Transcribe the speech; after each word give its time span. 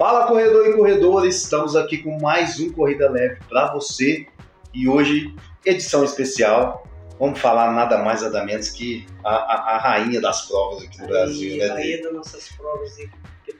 Fala 0.00 0.26
corredor 0.26 0.66
e 0.66 0.72
corredores, 0.72 1.42
estamos 1.42 1.76
aqui 1.76 1.98
com 1.98 2.18
mais 2.18 2.58
um 2.58 2.72
Corrida 2.72 3.10
Leve 3.10 3.36
para 3.46 3.70
você 3.70 4.26
e 4.72 4.88
hoje 4.88 5.36
edição 5.62 6.02
especial. 6.02 6.88
Vamos 7.18 7.38
falar 7.38 7.70
nada 7.72 7.98
mais 7.98 8.22
nada 8.22 8.42
menos 8.42 8.70
que 8.70 9.06
a, 9.22 9.28
a, 9.28 9.74
a 9.74 9.78
rainha 9.78 10.18
das 10.18 10.48
provas 10.48 10.84
aqui 10.84 11.02
no 11.02 11.06
Brasil, 11.06 11.58
né? 11.58 11.68
A 11.68 11.74
rainha 11.74 12.02
das 12.02 12.14
nossas 12.14 12.48
provas, 12.48 12.98
e, 12.98 13.10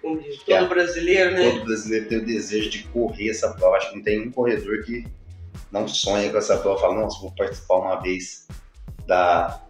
como 0.01 0.19
diz 0.19 0.39
Que 0.39 0.55
todo 0.55 0.65
é- 0.65 0.69
brasileiro, 0.69 1.31
né? 1.33 1.51
Todo 1.51 1.65
brasileiro 1.67 2.09
tem 2.09 2.19
o 2.21 2.25
desejo 2.25 2.71
de 2.71 2.85
correr 2.85 3.29
essa 3.29 3.53
prova. 3.53 3.77
Acho 3.77 3.91
que 3.91 3.97
não 3.97 4.03
tem 4.03 4.27
um 4.27 4.31
corredor 4.31 4.83
que 4.83 5.07
não 5.71 5.87
sonha 5.87 6.31
com 6.31 6.39
essa 6.39 6.57
prova. 6.57 6.81
Fala, 6.81 7.03
nossa, 7.03 7.21
vou 7.21 7.35
participar 7.35 7.77
uma 7.77 8.01
vez 8.01 8.49
da. 9.07 9.61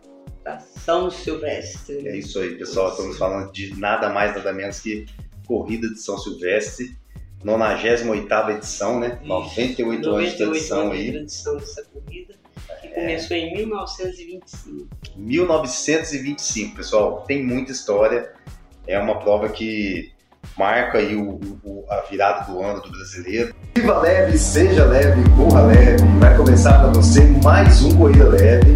Da 0.44 0.60
São 0.60 1.10
Silvestre. 1.10 2.06
É 2.06 2.16
isso 2.16 2.38
aí, 2.38 2.54
pessoal. 2.54 2.90
Estamos 2.90 3.18
falando 3.18 3.50
de 3.50 3.76
nada 3.76 4.08
mais 4.08 4.36
nada 4.36 4.52
menos 4.52 4.78
que 4.78 5.04
Corrida 5.50 5.88
de 5.88 6.00
São 6.00 6.16
Silvestre, 6.16 6.96
98 7.42 8.50
edição, 8.52 9.00
né? 9.00 9.18
Isso. 9.20 9.28
98 9.28 9.88
anos 9.90 10.00
de 10.00 10.06
98 10.06 10.36
tradição 10.36 10.80
anos 10.82 10.92
de 10.96 11.02
aí. 11.02 11.10
tradição 11.12 11.56
dessa 11.56 11.82
corrida, 11.92 12.34
que 12.80 12.86
É. 12.86 12.90
começou 12.94 13.36
em 13.36 13.52
1925. 13.56 14.88
1925, 15.16 16.76
pessoal, 16.76 17.24
tem 17.26 17.42
muita 17.44 17.72
história. 17.72 18.30
É 18.86 18.96
uma 18.98 19.18
prova 19.18 19.48
que 19.48 20.12
marca 20.56 20.98
aí 20.98 21.16
o, 21.16 21.40
o- 21.64 21.84
a 21.90 22.02
virada 22.02 22.50
do 22.52 22.60
ano 22.62 22.80
do 22.80 22.88
brasileiro. 22.90 23.52
Viva 23.76 23.98
leve, 23.98 24.38
seja 24.38 24.84
leve, 24.84 25.20
corra 25.36 25.62
leve. 25.66 26.04
Vai 26.20 26.36
começar 26.36 26.78
para 26.78 26.90
você 26.92 27.22
mais 27.42 27.82
um 27.82 27.96
Corrida 27.96 28.28
Leve. 28.28 28.70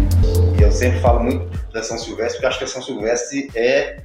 E 0.59 0.61
eu 0.61 0.71
sempre 0.71 0.99
falo 0.99 1.23
muito 1.23 1.45
da 1.71 1.81
São 1.81 1.97
Silvestre, 1.97 2.33
porque 2.35 2.45
acho 2.47 2.57
que 2.57 2.63
a 2.65 2.67
São 2.67 2.81
Silvestre 2.81 3.49
é, 3.55 4.03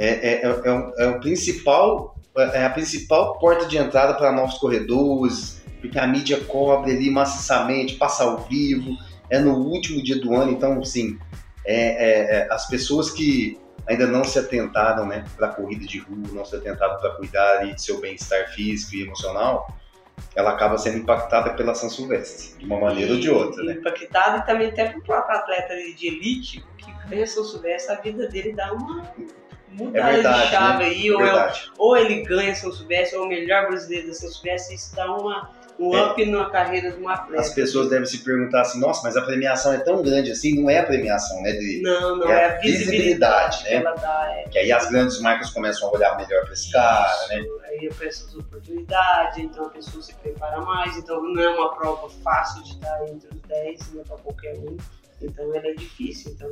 é, 0.00 0.08
é, 0.08 0.46
é, 0.46 0.60
é 0.64 0.72
o- 0.72 0.94
é 0.98 1.06
o 1.08 1.20
principal, 1.20 2.16
é 2.54 2.64
a 2.64 2.70
principal 2.70 3.38
porta 3.38 3.66
de 3.66 3.76
entrada 3.76 4.14
para 4.14 4.32
novos 4.32 4.56
corredores, 4.58 5.62
porque 5.78 5.98
a 5.98 6.06
mídia 6.06 6.40
cobre 6.40 6.92
ali 6.92 7.10
maciçamente, 7.10 7.96
passa 7.96 8.24
ao 8.24 8.38
vivo, 8.38 8.96
é 9.28 9.38
no 9.38 9.54
último 9.58 10.02
dia 10.02 10.18
do 10.18 10.34
ano, 10.34 10.50
então, 10.50 10.80
assim, 10.80 11.18
é, 11.66 11.76
é, 11.76 12.36
é, 12.38 12.48
as 12.50 12.66
pessoas 12.66 13.10
que 13.10 13.58
ainda 13.86 14.06
não 14.06 14.24
se 14.24 14.38
atentaram 14.38 15.06
né, 15.06 15.24
para 15.36 15.48
a 15.48 15.50
corrida 15.50 15.86
de 15.86 15.98
rua, 15.98 16.28
não 16.32 16.44
se 16.44 16.56
atentaram 16.56 16.98
para 16.98 17.10
cuidar 17.10 17.58
ali 17.58 17.74
de 17.74 17.82
seu 17.82 18.00
bem-estar 18.00 18.48
físico 18.52 18.94
e 18.96 19.02
emocional, 19.02 19.68
ela 20.36 20.50
acaba 20.50 20.78
sendo 20.78 20.98
impactada 20.98 21.50
pela 21.54 21.74
São 21.74 21.90
Silvestre, 21.90 22.58
de 22.58 22.64
uma 22.64 22.78
maneira 22.78 23.12
ou 23.14 23.20
de 23.20 23.30
outra, 23.30 23.62
né? 23.64 23.72
Impactado 23.72 24.38
e 24.38 24.46
também 24.46 24.68
até 24.68 24.90
pro 24.90 25.02
próprio 25.02 25.36
atleta 25.36 25.74
de 25.96 26.06
elite, 26.06 26.64
que 26.78 26.92
ganha 27.08 27.26
São 27.26 27.44
Silvestre, 27.44 27.94
a 27.94 28.00
vida 28.00 28.28
dele 28.28 28.52
dá 28.52 28.72
uma 28.72 29.02
É 29.72 29.82
mudada 29.82 30.12
verdade, 30.12 30.42
de 30.42 30.50
chave 30.50 30.78
né? 30.84 30.84
aí, 30.90 31.10
ou, 31.12 31.20
é 31.20 31.22
o- 31.22 31.26
Verdade. 31.26 31.72
ou 31.78 31.96
ele 31.96 32.22
ganha 32.22 32.54
São 32.54 32.72
Silvestre, 32.72 33.16
ou 33.16 33.24
é 33.24 33.26
o 33.26 33.28
melhor 33.28 33.68
brasileiro 33.68 34.08
da 34.08 34.14
São 34.14 34.28
Silvestre, 34.30 34.74
isso 34.74 34.94
dá 34.96 35.06
uma, 35.16 35.50
um 35.78 35.94
É. 35.96 36.06
up 36.10 36.24
na 36.26 36.50
carreira 36.50 36.90
de 36.92 37.00
um 37.00 37.08
atleta. 37.08 37.40
As 37.40 37.54
pessoas 37.54 37.88
devem 37.88 38.04
se 38.04 38.18
perguntar 38.18 38.62
assim, 38.62 38.80
nossa, 38.80 39.00
mas 39.04 39.16
a 39.16 39.22
premiação 39.22 39.72
é 39.72 39.78
tão 39.78 40.02
grande 40.02 40.32
assim, 40.32 40.60
não 40.60 40.68
é 40.68 40.78
a 40.80 40.84
premiação, 40.86 41.40
né, 41.42 41.52
de 41.52 41.80
Não, 41.82 42.16
não, 42.16 42.28
É 42.28 42.32
é, 42.32 42.44
a 42.44 42.48
a 42.56 42.58
visibilidade, 42.58 43.58
visibilidade, 43.58 43.58
que 43.64 43.70
né? 43.70 43.74
ela 43.76 43.94
dá. 43.94 44.34
É, 44.34 44.48
que 44.48 44.58
aí 44.58 44.72
as 44.72 44.90
grandes 44.90 45.20
marcas 45.20 45.50
começam 45.50 45.88
a 45.88 45.92
olhar 45.92 46.16
melhor 46.16 46.42
para 46.44 46.52
esse 46.52 46.70
cara, 46.72 47.28
né? 47.28 47.44
Aí 47.68 47.88
aparecem 47.88 48.26
as 48.26 48.34
oportunidades, 48.34 49.38
então 49.38 49.66
a 49.66 49.70
pessoa 49.70 50.02
se 50.02 50.14
prepara 50.16 50.60
mais, 50.62 50.96
então 50.96 51.22
não 51.22 51.40
é 51.40 51.48
uma 51.48 51.72
prova 51.76 52.10
fácil 52.24 52.62
de 52.64 52.70
estar 52.72 53.08
entre 53.08 53.28
os 53.32 53.40
10, 53.42 53.94
não 53.94 54.00
é 54.00 54.04
para 54.04 54.16
qualquer 54.16 54.54
um, 54.58 54.76
então 55.22 55.54
ela 55.54 55.66
é 55.68 55.72
difícil. 55.74 56.32
Então, 56.32 56.50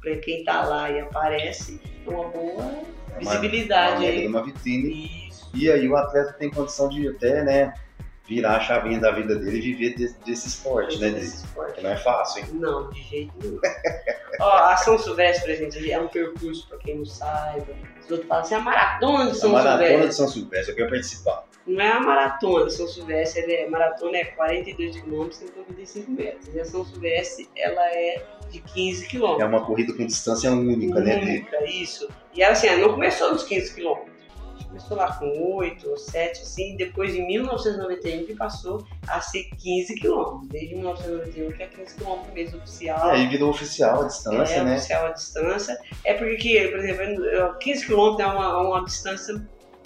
para 0.00 0.16
quem 0.16 0.44
tá 0.44 0.64
lá 0.64 0.90
e 0.90 1.00
aparece, 1.00 1.80
uma 2.06 2.24
boa 2.28 2.62
É 2.62 3.20
uma- 3.20 3.30
visibilidade 3.30 4.04
uma, 4.04 4.12
de 4.12 4.26
uma 4.26 4.42
vitrine. 4.44 5.28
Isso. 5.28 5.50
E 5.54 5.70
aí 5.70 5.88
o 5.88 5.96
atleta 5.96 6.32
tem 6.34 6.50
condição 6.50 6.88
de 6.88 7.08
até, 7.08 7.42
né, 7.42 7.74
virar 8.26 8.56
a 8.56 8.60
chavinha 8.60 9.00
da 9.00 9.10
vida 9.10 9.34
dele 9.36 9.56
e 9.56 9.60
viver 9.60 9.94
de- 9.94 10.12
desse 10.24 10.48
esporte, 10.48 10.98
né, 10.98 11.08
Esse 11.08 11.16
Dri? 11.18 11.26
esporte. 11.26 11.74
Que 11.76 11.80
não 11.82 11.90
é 11.90 11.96
fácil, 11.96 12.42
hein? 12.44 12.50
Não, 12.52 12.90
de 12.90 13.02
jeito 13.02 13.32
nenhum. 13.42 13.58
Ó, 14.40 14.50
a 14.64 14.76
São 14.76 14.98
Silvestre, 14.98 15.40
por 15.56 15.64
exemplo, 15.68 15.90
é 15.90 15.98
um 15.98 16.08
percurso, 16.08 16.68
para 16.68 16.78
quem 16.78 16.96
não 16.98 17.04
saiba. 17.06 17.66
Os 18.04 18.10
outros 18.10 18.28
falam 18.28 18.44
assim, 18.44 18.54
a 18.54 18.60
maratona 18.60 19.24
de 19.24 19.30
A 19.30 19.34
São 19.34 19.50
maratona 19.50 19.78
Silvestre. 19.88 20.08
de 20.08 20.14
São 20.14 20.28
Silvestre, 20.28 20.70
eu 20.72 20.76
quero 20.76 20.90
participar. 20.90 21.44
Não 21.66 21.80
é 21.84 21.88
a 21.92 22.00
maratona, 22.00 22.70
São 22.70 22.86
Silvestre, 22.86 23.50
é, 23.52 23.68
maratona 23.68 24.18
é 24.18 24.24
42 24.26 25.00
km 25.00 25.28
e 25.42 25.58
95 25.58 26.10
metros. 26.10 26.54
E 26.54 26.60
a 26.60 26.64
São 26.64 26.84
Silvestre, 26.84 27.48
ela 27.56 27.82
é 27.88 28.22
de 28.50 28.60
15 28.60 29.06
km. 29.08 29.40
É 29.40 29.44
uma 29.44 29.64
corrida 29.64 29.92
com 29.94 30.04
distância 30.06 30.50
única, 30.50 31.00
né, 31.00 31.18
Dri? 31.18 31.30
Única, 31.38 31.64
isso. 31.64 32.08
E 32.34 32.42
assim, 32.42 32.68
não 32.76 32.90
começou 32.90 33.32
nos 33.32 33.42
15 33.44 33.74
km. 33.74 33.96
Começou 34.68 34.96
lá 34.98 35.12
com 35.12 35.26
8 35.56 35.88
ou 35.88 35.96
7, 35.96 36.42
assim, 36.42 36.76
depois 36.76 37.14
em 37.14 37.26
1991 37.26 38.26
que 38.26 38.34
passou 38.34 38.84
a 39.08 39.20
ser 39.20 39.44
15 39.56 39.94
km. 39.98 40.46
Desde 40.50 40.74
1991 40.74 41.52
que 41.52 41.62
é 41.62 41.66
15 41.66 41.94
km 41.96 42.32
mesmo 42.34 42.58
oficial. 42.58 43.08
E 43.08 43.10
aí 43.12 43.28
virou 43.28 43.50
oficial 43.50 44.02
a 44.02 44.06
distância, 44.06 44.54
é 44.54 44.64
né? 44.64 44.76
oficial 44.76 45.06
a 45.06 45.10
distância. 45.12 45.78
É 46.04 46.14
porque, 46.14 46.68
por 46.70 46.78
exemplo, 46.80 47.24
eu- 47.24 47.54
15 47.54 47.86
km 47.86 48.20
é 48.20 48.26
uma, 48.26 48.60
uma 48.60 48.84
distância 48.84 49.42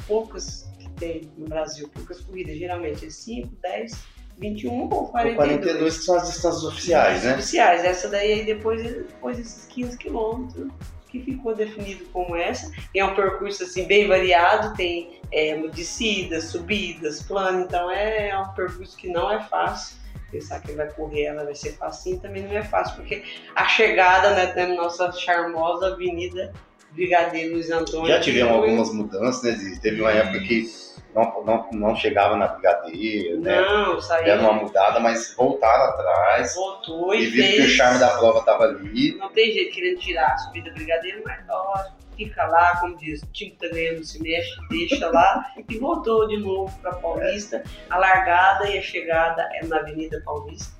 poucas 0.07 0.69
que 0.79 0.91
tem 0.91 1.31
no 1.39 1.47
Brasil, 1.49 1.89
poucas 1.89 2.21
corridas. 2.21 2.59
Geralmente 2.59 3.07
é 3.07 3.11
5, 3.11 3.49
10, 3.63 3.93
21 4.39 4.73
ou 4.73 5.05
O 5.05 5.09
42. 5.09 5.37
42 5.37 5.99
que 5.99 6.05
são 6.05 6.17
as 6.17 6.27
distâncias 6.29 6.65
oficiais, 6.65 7.25
né? 7.25 7.35
Oficiais. 7.35 7.85
Essa 7.85 8.09
daí 8.09 8.33
aí 8.33 8.45
depois, 8.45 8.83
depois 8.83 9.37
desses 9.37 9.67
15 9.67 9.99
quilômetros 9.99 10.71
que 11.13 11.21
ficou 11.21 11.55
definido 11.55 12.07
como 12.07 12.35
essa. 12.35 12.73
E 12.95 12.99
é 12.99 13.05
um 13.05 13.15
percurso 13.15 13.63
assim 13.63 13.85
bem 13.85 14.09
variado, 14.09 14.75
tem 14.75 15.21
é, 15.31 15.57
descidas, 15.69 16.45
subidas, 16.45 17.23
plano, 17.23 17.61
então 17.61 17.91
é, 17.91 18.31
é 18.31 18.39
um 18.39 18.49
percurso 18.55 18.97
que 18.97 19.09
não 19.09 19.31
é 19.31 19.43
fácil. 19.45 20.01
Pensar 20.31 20.61
que 20.63 20.73
vai 20.73 20.91
correr, 20.91 21.25
ela 21.25 21.45
vai 21.45 21.55
ser 21.55 21.73
facinho, 21.73 22.19
também 22.19 22.43
não 22.43 22.57
é 22.57 22.63
fácil, 22.63 22.97
porque 22.97 23.23
a 23.55 23.69
chegada 23.69 24.31
né, 24.31 24.47
da 24.47 24.67
nossa 24.69 25.13
charmosa 25.13 25.89
Avenida 25.89 26.55
Brigadeiro 26.93 27.55
Luiz 27.55 27.71
Antônio. 27.71 28.09
Já 28.09 28.19
tivemos 28.19 28.53
algumas 28.53 28.93
mudanças, 28.95 29.43
né? 29.43 29.79
Teve 29.83 30.01
uma 30.01 30.11
época 30.11 30.41
que 30.41 30.67
não, 31.15 31.45
não, 31.45 31.71
não 31.73 31.97
chegava 31.97 32.37
na 32.37 32.49
brigadeira, 32.49 33.39
né? 33.39 33.61
Não, 33.61 34.01
saiu. 34.01 34.25
Deram 34.25 34.45
uma 34.45 34.53
mudada, 34.55 34.99
mas 34.99 35.35
voltaram 35.35 35.85
atrás 35.85 36.55
Voltou 36.55 37.15
e 37.15 37.25
e 37.25 37.27
viram 37.27 37.49
que 37.49 37.61
o 37.63 37.69
charme 37.69 37.99
da 37.99 38.17
prova 38.17 38.39
estava 38.39 38.65
ali. 38.65 39.17
Não 39.17 39.29
tem 39.31 39.53
jeito 39.53 39.75
querendo 39.75 39.99
tirar 39.99 40.33
a 40.33 40.39
subida 40.39 40.71
brigadeiro, 40.73 41.23
mas 41.25 41.45
ó, 41.51 41.85
fica 42.17 42.47
lá, 42.47 42.79
como 42.81 42.97
diz, 42.97 43.23
o 43.23 43.27
time 43.27 43.57
tá 43.61 43.69
ganhando, 43.69 44.05
se 44.05 44.23
mexe, 44.23 44.51
deixa 44.71 45.09
lá 45.11 45.45
e 45.69 45.79
voltou 45.79 46.27
de 46.29 46.39
novo 46.39 46.77
para 46.81 46.95
Paulista. 46.95 47.63
A 47.91 47.99
largada 47.99 48.69
e 48.71 48.79
a 48.79 48.83
chegada 48.83 49.49
é 49.55 49.67
na 49.67 49.79
Avenida 49.79 50.21
Paulista. 50.25 50.73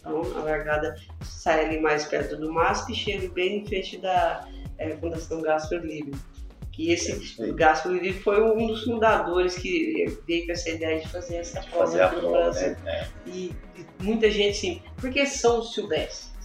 Então 0.00 0.22
a 0.36 0.42
largada 0.42 0.96
sai 1.22 1.66
ali 1.66 1.80
mais 1.80 2.06
perto 2.06 2.36
do 2.36 2.52
MASP 2.52 2.92
e 2.92 2.94
chega 2.94 3.28
bem 3.28 3.58
em 3.58 3.66
frente 3.66 3.98
da 3.98 4.46
eh, 4.78 4.96
Fundação 4.96 5.42
Gaspar 5.42 5.80
Livre. 5.80 6.14
Que 6.76 6.90
É 6.90 6.92
esse 6.92 7.40
aí. 7.42 7.52
Gaspar 7.52 7.90
Livre 7.90 8.12
foi 8.12 8.42
um 8.42 8.66
dos 8.66 8.84
fundadores 8.84 9.56
que 9.56 10.04
veio 10.26 10.44
com 10.44 10.52
essa 10.52 10.68
ideia 10.68 11.00
de 11.00 11.08
fazer 11.08 11.36
essa 11.36 11.62
prova 11.62 11.86
Fazer 11.86 12.02
a 12.02 12.08
prova, 12.10 12.30
Brasil. 12.30 12.68
né? 12.68 12.76
É. 12.86 13.08
E, 13.26 13.56
e 13.74 13.86
muita 14.02 14.30
gente 14.30 14.50
assim, 14.58 14.82
por 15.00 15.10
que 15.10 15.24
São 15.24 15.62
Silvestre? 15.62 16.36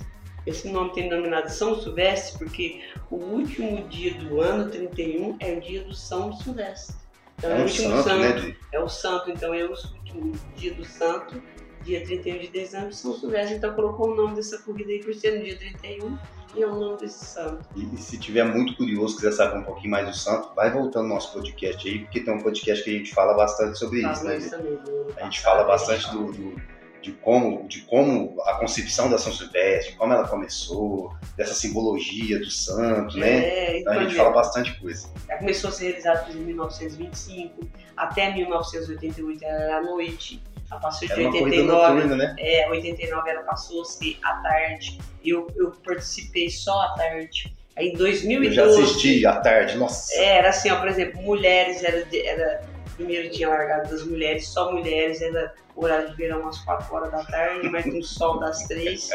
Esse 0.48 0.70
nome 0.70 0.94
tem 0.94 1.10
denominado 1.10 1.50
São 1.50 1.80
Silvestre 1.82 2.40
porque 2.40 2.82
o 3.12 3.18
último 3.18 3.86
dia 3.90 4.14
do 4.14 4.40
ano, 4.40 4.72
31, 4.72 5.36
é 5.42 5.52
o 5.52 5.60
dia 5.60 5.84
do 5.84 5.94
São 5.94 6.32
Silvestre. 6.34 6.96
Então, 7.38 7.52
É 7.52 7.56
o 7.56 7.58
um 7.58 7.62
último 7.64 7.90
santo, 8.04 8.04
santo, 8.04 8.48
né, 8.48 8.56
é 8.72 8.80
o 8.80 8.88
santo, 8.88 9.32
então 9.32 9.54
é 9.54 9.64
o 9.66 9.72
último 9.72 10.32
dia 10.56 10.74
do 10.74 10.86
santo, 10.86 11.44
dia 11.84 12.04
31 12.04 12.40
de 12.40 12.48
dezembro, 12.48 12.94
São 12.94 13.14
Silvestre. 13.14 13.56
Então 13.58 13.74
colocou 13.74 14.12
o 14.12 14.16
nome 14.16 14.36
dessa 14.36 14.58
corrida 14.60 14.92
aí 14.92 15.00
por 15.04 15.14
ser 15.14 15.38
no 15.38 15.44
dia 15.46 15.58
31 15.58 16.18
e 16.56 16.62
é 16.64 16.68
o 16.68 16.76
nome 16.76 16.98
desse 17.00 17.24
santo. 17.26 17.66
E, 17.76 17.98
se 17.98 18.18
tiver 18.18 18.44
muito 18.44 18.76
curioso, 18.76 19.16
quiser 19.16 19.32
saber 19.32 19.60
um 19.60 19.64
pouquinho 19.64 19.92
mais 19.92 20.06
do 20.08 20.14
santo, 20.16 20.54
vai 20.56 20.70
voltando 20.70 21.08
no 21.08 21.14
nosso 21.14 21.32
podcast 21.34 21.88
aí, 21.88 22.00
porque 22.00 22.20
tem 22.20 22.34
um 22.34 22.42
podcast 22.42 22.84
que 22.84 22.90
a 22.90 22.98
gente 22.98 23.14
fala 23.14 23.34
bastante 23.34 23.80
sobre 23.80 24.00
isso, 24.00 24.16
Fala 24.16 24.30
né? 24.32 24.38
isso 24.38 24.50
também, 24.50 24.76
do 24.76 24.92
ano 24.92 25.14
A 25.18 25.24
gente 25.24 25.40
fala 25.42 25.64
bastante 25.64 26.12
do, 26.12 26.32
do- 26.32 26.82
de, 27.02 27.14
como, 27.14 27.68
de 27.68 27.82
como 27.82 28.40
a 28.46 28.60
concepção 28.60 29.10
da 29.10 29.18
São 29.18 29.34
Silvestre, 29.34 29.96
como 29.96 30.14
ela 30.14 30.28
começou, 30.28 31.12
dessa 31.36 31.56
simbologia 31.56 32.38
do 32.38 32.52
santo, 32.52 33.18
né? 33.18 33.40
É, 33.44 33.80
Então 33.80 33.94
a 33.94 34.04
gente 34.04 34.14
fala 34.14 34.30
bastante 34.30 34.80
coisa. 34.80 35.10
Ela 35.28 35.40
começou 35.40 35.70
a 35.70 35.74
ser 35.74 35.86
realizada 35.86 36.32
em 36.32 36.36
1925, 36.36 37.68
até 37.98 38.32
1988 38.34 39.44
ela 39.44 39.64
era 39.64 39.78
à 39.78 39.82
noite, 39.82 40.44
a 40.72 40.78
partir 40.78 41.06
de 41.08 41.12
Era 41.12 41.22
uma 41.22 41.32
corrida 41.32 41.62
89, 41.74 41.94
noturna, 41.94 42.16
né? 42.16 42.36
é, 42.40 42.70
89 42.70 43.30
ela 43.30 43.42
passou 43.44 43.82
a 43.82 43.86
ser 43.86 44.18
à 44.24 44.34
tarde, 44.36 44.98
eu, 45.24 45.48
eu 45.56 45.72
participei 45.86 46.50
só 46.50 46.82
à 46.82 46.94
tarde. 46.96 47.54
Aí 47.76 47.90
em 47.90 47.92
Eu 47.94 47.98
2012, 48.00 48.56
já 48.56 48.66
assisti 48.66 49.26
à 49.26 49.40
tarde, 49.40 49.78
nossa. 49.78 50.14
é, 50.16 50.38
era 50.38 50.50
assim, 50.50 50.70
ó, 50.72 50.78
por 50.78 50.88
exemplo, 50.88 51.22
mulheres, 51.22 51.84
era, 51.84 52.06
era 52.14 52.64
primeiro 52.96 53.30
tinha 53.30 53.50
largado 53.50 53.90
das 53.90 54.04
mulheres, 54.06 54.48
só 54.48 54.72
mulheres, 54.72 55.22
era 55.22 55.54
horário 55.76 56.10
de 56.10 56.16
verão 56.18 56.48
às 56.48 56.58
4 56.60 56.94
horas 56.94 57.12
da 57.12 57.24
tarde, 57.24 57.70
mas 57.70 57.86
com 57.86 58.02
sol 58.02 58.40
das 58.40 58.64
3, 58.68 59.10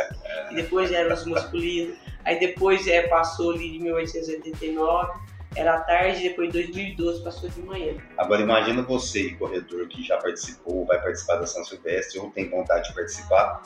e 0.50 0.54
depois 0.54 0.90
eram 0.90 1.14
os 1.14 1.24
masculinos, 1.26 1.96
aí 2.24 2.40
depois 2.40 2.86
é, 2.88 3.02
passou 3.08 3.52
ali 3.52 3.72
de 3.72 3.78
1889, 3.80 5.12
era 5.54 5.80
tarde, 5.80 6.28
depois 6.28 6.48
em 6.48 6.52
2012 6.52 7.22
passou 7.22 7.48
de 7.48 7.60
manhã. 7.60 7.94
Agora 8.18 8.42
imagina 8.42 8.82
você, 8.82 9.30
corredor 9.34 9.86
que 9.88 10.02
já 10.02 10.16
participou, 10.16 10.84
vai 10.84 11.00
participar 11.00 11.36
da 11.36 11.46
São 11.46 11.64
Silvestre 11.64 12.18
ou 12.18 12.30
tem 12.30 12.48
vontade 12.48 12.88
de 12.88 12.94
participar, 12.94 13.62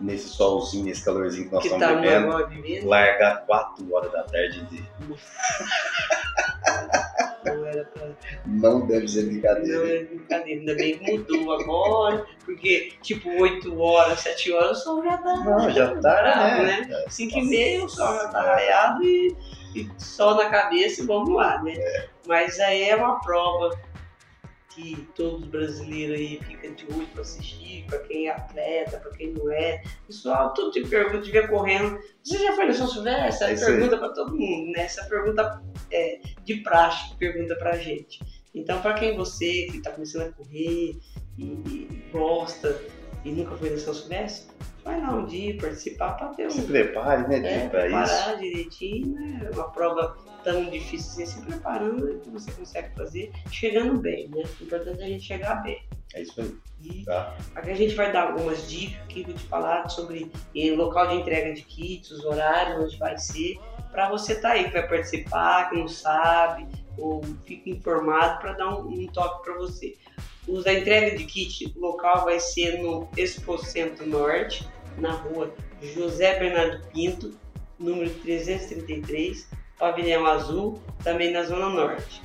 nesse 0.00 0.28
solzinho, 0.28 0.84
nesse 0.84 1.04
calorzinho 1.04 1.46
que 1.48 1.54
nós 1.54 1.62
Que 1.62 1.68
estamos 1.68 1.86
tá 1.86 2.00
vivendo, 2.00 2.86
largar 2.86 3.44
4 3.46 3.94
horas 3.94 4.12
da 4.12 4.22
tarde 4.24 4.64
de. 4.66 4.84
Não 7.44 7.60
pra 7.84 8.08
Não 8.46 8.86
deve 8.86 9.08
ser 9.08 9.22
Não 9.22 9.30
brincadeira. 9.30 9.94
é 9.94 10.04
brincadeira, 10.04 10.60
ainda 10.60 10.74
bem 10.74 10.98
que 10.98 11.12
mudou 11.12 11.52
agora, 11.52 12.26
porque 12.44 12.92
tipo 13.02 13.28
8 13.40 13.80
horas, 13.80 14.20
7 14.20 14.52
horas 14.52 14.78
o 14.78 14.82
sol 14.82 15.04
já 15.04 15.18
tá. 15.18 15.36
Não, 15.36 15.70
já 15.70 15.94
tá, 15.96 16.00
bravo, 16.00 16.62
né? 16.62 17.04
5 17.08 17.38
e 17.38 17.42
meia 17.42 17.84
o 17.84 17.88
sol 17.88 18.14
já 18.14 18.28
tá 18.28 18.40
raiado 18.42 19.02
e, 19.02 19.36
sol 19.98 20.36
na 20.36 20.48
cabeça 20.48 21.02
e 21.02 21.06
vamos 21.06 21.34
lá, 21.34 21.62
né? 21.62 21.74
Mas 22.26 22.58
aí 22.60 22.82
é 22.84 22.96
uma 22.96 23.20
prova 23.20 23.70
que 24.78 25.08
todos 25.14 25.42
os 25.42 25.48
brasileiros 25.48 26.16
aí 26.16 26.40
ficam 26.44 26.72
de 26.72 26.86
olho 26.92 27.06
para 27.08 27.22
assistir, 27.22 27.84
para 27.88 27.98
quem 28.00 28.28
é 28.28 28.30
atleta, 28.30 28.98
para 28.98 29.10
quem 29.10 29.32
não 29.32 29.50
é. 29.50 29.82
Pessoal, 30.06 30.54
todo 30.54 30.70
tipo 30.70 30.84
de 30.84 30.90
pergunta 30.90 31.18
estiver 31.18 31.48
correndo. 31.48 31.98
Você 32.22 32.38
já 32.38 32.52
foi 32.54 32.66
na 32.66 32.74
São 32.74 32.86
Silvestre? 32.86 33.48
É 33.48 33.52
Essa 33.52 33.66
aí. 33.66 33.72
pergunta 33.76 33.98
para 33.98 34.10
todo 34.10 34.36
mundo, 34.36 34.70
né? 34.70 34.82
Essa 34.82 35.04
pergunta 35.06 35.62
é, 35.90 36.20
de 36.44 36.56
praxe, 36.62 37.16
pergunta 37.16 37.56
pra 37.56 37.76
gente. 37.76 38.20
Então, 38.54 38.80
para 38.80 38.94
quem 38.94 39.16
você 39.16 39.66
que 39.70 39.78
está 39.78 39.90
começando 39.90 40.28
a 40.28 40.32
correr 40.32 40.96
e, 41.36 41.42
e 41.44 42.04
gosta 42.12 42.80
e 43.24 43.30
nunca 43.32 43.56
foi 43.56 43.70
na 43.70 43.78
São 43.78 43.92
Silvestre, 43.92 44.54
vai 44.88 45.00
lá 45.00 45.14
um 45.14 45.26
dia 45.26 45.56
participar 45.58 46.12
para 46.12 46.28
ter 46.28 46.50
Se 46.50 46.60
um 46.60 46.66
prepare, 46.66 47.28
né, 47.28 47.36
é, 47.36 47.58
Dri, 47.60 47.68
pra 47.68 47.86
isso. 47.86 47.96
preparar 48.14 48.38
direitinho, 48.38 49.14
né? 49.14 49.50
Uma 49.54 49.70
prova 49.70 50.16
tão 50.42 50.64
difícil 50.70 51.22
assim, 51.24 51.26
se 51.40 51.46
preparando 51.46 52.18
que 52.20 52.30
você 52.30 52.50
consegue 52.52 52.94
fazer, 52.96 53.30
chegando 53.50 53.98
bem, 53.98 54.28
né? 54.28 54.42
O 54.60 54.64
importante 54.64 55.00
é 55.00 55.04
a 55.04 55.08
gente 55.08 55.24
chegar 55.24 55.56
bem. 55.56 55.82
É 56.14 56.22
isso 56.22 56.40
aí, 56.40 56.54
E 56.82 57.04
tá? 57.04 57.36
aqui 57.54 57.70
a 57.70 57.74
gente 57.74 57.94
vai 57.94 58.10
dar 58.10 58.28
algumas 58.28 58.66
dicas 58.68 58.98
aqui, 59.04 59.24
vou 59.24 59.34
te 59.34 59.42
falar 59.44 59.88
sobre 59.90 60.30
eh, 60.56 60.70
local 60.74 61.08
de 61.08 61.16
entrega 61.16 61.52
de 61.52 61.62
kits, 61.62 62.10
os 62.10 62.24
horários, 62.24 62.82
onde 62.84 62.96
vai 62.98 63.18
ser, 63.18 63.58
para 63.92 64.08
você 64.08 64.40
tá 64.40 64.50
aí, 64.52 64.64
que 64.64 64.70
vai 64.72 64.88
participar, 64.88 65.68
que 65.68 65.76
não 65.76 65.86
sabe, 65.88 66.66
ou 66.96 67.22
fica 67.44 67.68
informado 67.68 68.40
para 68.40 68.52
dar 68.54 68.68
um, 68.78 68.88
um 68.88 69.06
toque 69.08 69.44
para 69.44 69.54
você. 69.58 69.96
Os, 70.46 70.66
a 70.66 70.72
entrega 70.72 71.14
de 71.14 71.24
kit, 71.26 71.74
o 71.76 71.80
local 71.80 72.24
vai 72.24 72.40
ser 72.40 72.80
no 72.82 73.06
Expo 73.14 73.58
Centro 73.58 74.06
Norte, 74.06 74.66
na 75.00 75.12
rua 75.12 75.54
José 75.82 76.38
Bernardo 76.38 76.84
Pinto, 76.92 77.38
número 77.78 78.10
333, 78.10 79.48
pavilhão 79.78 80.26
azul, 80.26 80.80
também 81.02 81.32
na 81.32 81.42
Zona 81.44 81.68
Norte. 81.68 82.22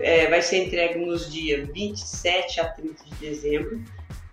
É, 0.00 0.28
vai 0.28 0.42
ser 0.42 0.64
entregue 0.64 1.04
nos 1.04 1.32
dias 1.32 1.68
27 1.68 2.60
a 2.60 2.68
30 2.68 3.04
de 3.04 3.14
dezembro, 3.16 3.82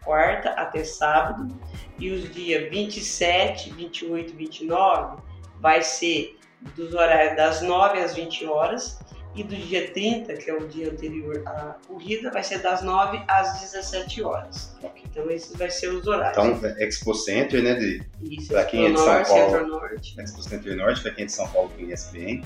quarta 0.04 0.50
até 0.52 0.84
sábado, 0.84 1.56
e 1.98 2.12
os 2.12 2.32
dias 2.34 2.70
27, 2.70 3.72
28 3.72 4.34
e 4.34 4.36
29 4.36 5.22
vai 5.60 5.82
ser 5.82 6.38
dos 6.76 6.94
horários 6.94 7.36
das 7.36 7.62
9 7.62 8.00
às 8.00 8.16
20 8.16 8.46
horas, 8.46 9.00
e 9.36 9.44
do 9.44 9.56
dia 9.56 9.92
30, 9.92 10.34
que 10.36 10.50
é 10.50 10.54
o 10.54 10.68
dia 10.68 10.90
anterior 10.90 11.44
à 11.46 11.76
corrida, 11.88 12.32
vai 12.32 12.42
ser 12.42 12.60
das 12.60 12.82
9 12.82 13.22
às 13.28 13.60
17 13.60 14.24
horas. 14.24 14.75
Então 15.04 15.30
esses 15.30 15.56
vai 15.56 15.70
ser 15.70 15.90
os 15.90 16.08
horários. 16.08 16.38
Então, 16.38 16.70
é 16.70 16.84
Expo 16.84 17.14
Center, 17.14 17.64
né, 17.64 17.76
Dri? 17.76 18.02
Isso, 18.22 18.50
pra 18.50 18.66
quem 18.66 18.86
é 18.88 18.92
de 18.92 18.98
São 18.98 19.06
Norte, 19.08 19.28
Paulo. 19.28 19.52
Centro-Norte. 19.52 20.22
Expo 20.22 20.44
Center 20.44 20.76
Norte, 20.76 21.02
pra 21.02 21.12
quem 21.12 21.24
é 21.24 21.26
de 21.28 21.32
São 21.34 21.48
Paulo 21.50 21.72
tem 21.78 21.92
ESPN. 21.92 22.42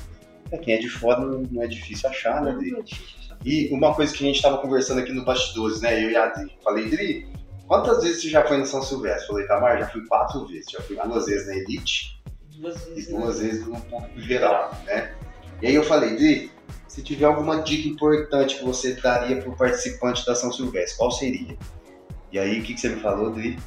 Pra 0.49 0.57
quem 0.59 0.73
é 0.75 0.77
de 0.77 0.89
fora 0.89 1.19
não, 1.21 1.41
não 1.41 1.63
é 1.63 1.67
difícil 1.67 2.09
achar, 2.09 2.41
né, 2.41 2.51
Dri? 2.53 2.71
Não 2.71 2.79
é 2.79 2.83
difícil 2.83 3.15
achar. 3.19 3.37
E 3.45 3.69
uma 3.71 3.93
coisa 3.93 4.13
que 4.13 4.23
a 4.23 4.27
gente 4.27 4.35
estava 4.37 4.57
conversando 4.57 4.99
aqui 4.99 5.11
no 5.13 5.23
bastidores, 5.23 5.81
né? 5.81 6.03
Eu 6.03 6.09
e 6.11 6.15
a 6.15 6.25
Adri. 6.25 6.51
Falei, 6.63 6.89
Dri, 6.89 7.27
quantas 7.67 8.03
vezes 8.03 8.21
você 8.21 8.29
já 8.29 8.45
foi 8.45 8.57
no 8.57 8.65
São 8.65 8.81
Silvestre? 8.81 9.27
Falei, 9.27 9.47
Tamar, 9.47 9.79
já 9.79 9.87
fui 9.87 10.05
quatro 10.07 10.45
vezes. 10.47 10.71
Já 10.71 10.81
fui 10.81 10.97
duas 10.97 11.25
vezes 11.25 11.47
na 11.47 11.55
Elite 11.55 12.21
Duas 12.57 12.87
e 12.87 12.89
vezes. 12.89 13.09
né? 13.13 13.19
duas 13.19 13.39
vezes 13.39 13.65
no 13.65 13.79
público 13.81 14.19
geral, 14.21 14.75
né? 14.85 15.13
E 15.61 15.67
aí 15.67 15.75
eu 15.75 15.83
falei, 15.83 16.15
Dri, 16.15 16.51
se 16.87 17.03
tiver 17.03 17.25
alguma 17.25 17.61
dica 17.61 17.87
importante 17.87 18.57
que 18.57 18.63
você 18.65 18.93
daria 18.93 19.37
para 19.37 19.49
o 19.49 19.55
participante 19.55 20.25
da 20.25 20.33
São 20.35 20.51
Silvestre, 20.51 20.97
qual 20.97 21.11
seria? 21.11 21.55
E 22.31 22.39
aí, 22.39 22.59
o 22.59 22.63
que, 22.63 22.73
que 22.73 22.79
você 22.79 22.89
me 22.89 23.01
falou, 23.01 23.31
Dri? 23.31 23.57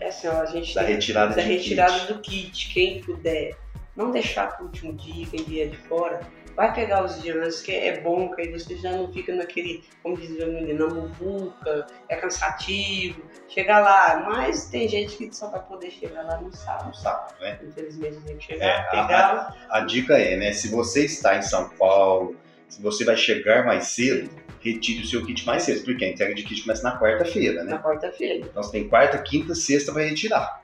É 0.00 0.08
assim, 0.08 0.26
a 0.28 0.44
gente 0.46 0.74
Da 0.74 0.84
tem- 0.84 0.94
retirada 0.94 1.34
da 1.34 1.42
de 1.42 1.48
retirada 1.48 1.92
kit. 2.00 2.12
do 2.12 2.20
kit. 2.20 2.68
Quem 2.74 3.00
puder, 3.02 3.56
não 3.96 4.10
deixar 4.10 4.48
para 4.48 4.62
o 4.62 4.66
último 4.66 4.92
dia, 4.94 5.26
quem 5.26 5.42
vier 5.44 5.68
de 5.70 5.76
fora, 5.78 6.20
vai 6.56 6.72
pegar 6.74 7.04
os 7.04 7.20
dias 7.22 7.36
antes, 7.36 7.62
que 7.62 7.72
é 7.72 8.00
bom, 8.00 8.30
que 8.30 8.42
aí 8.42 8.52
você 8.52 8.76
já 8.76 8.92
não 8.92 9.10
fica 9.12 9.34
naquele, 9.34 9.82
como 10.02 10.16
diz 10.16 10.30
o 10.42 10.46
menino, 10.46 10.88
na 10.88 10.94
muvuca, 10.94 11.86
é 12.08 12.16
cansativo, 12.16 13.22
chegar 13.48 13.80
lá. 13.80 14.24
Mas 14.28 14.66
tem 14.68 14.86
gente 14.88 15.16
que 15.16 15.34
só 15.34 15.48
vai 15.48 15.62
poder 15.62 15.90
chegar 15.90 16.22
lá 16.24 16.40
no 16.40 16.54
sábado. 16.54 16.86
Não 16.86 16.94
sabe, 16.94 17.32
né? 17.40 17.58
Infelizmente 17.62 18.16
tem 18.18 18.36
que 18.36 18.52
É, 18.52 18.56
chegar, 18.58 18.78
a- 18.78 18.90
pegar. 18.90 19.66
A 19.70 19.80
dica 19.80 20.18
é, 20.18 20.36
né? 20.36 20.52
Se 20.52 20.68
você 20.68 21.04
está 21.06 21.36
em 21.36 21.42
São 21.42 21.68
Paulo, 21.70 22.36
se 22.68 22.82
você 22.82 23.04
vai 23.04 23.16
chegar 23.16 23.64
mais 23.64 23.88
cedo, 23.88 24.28
retire 24.64 25.02
o 25.02 25.06
seu 25.06 25.24
kit 25.24 25.44
mais 25.46 25.62
cedo, 25.64 25.84
porque 25.84 26.04
a 26.04 26.08
entrega 26.08 26.34
de 26.34 26.42
kit 26.42 26.62
começa 26.62 26.82
na 26.82 26.98
quarta-feira, 26.98 27.62
né? 27.62 27.72
Na 27.72 27.82
quarta-feira. 27.82 28.46
Então 28.46 28.62
você 28.62 28.72
tem 28.72 28.88
quarta, 28.88 29.18
quinta, 29.18 29.54
sexta 29.54 29.92
para 29.92 30.02
retirar. 30.02 30.62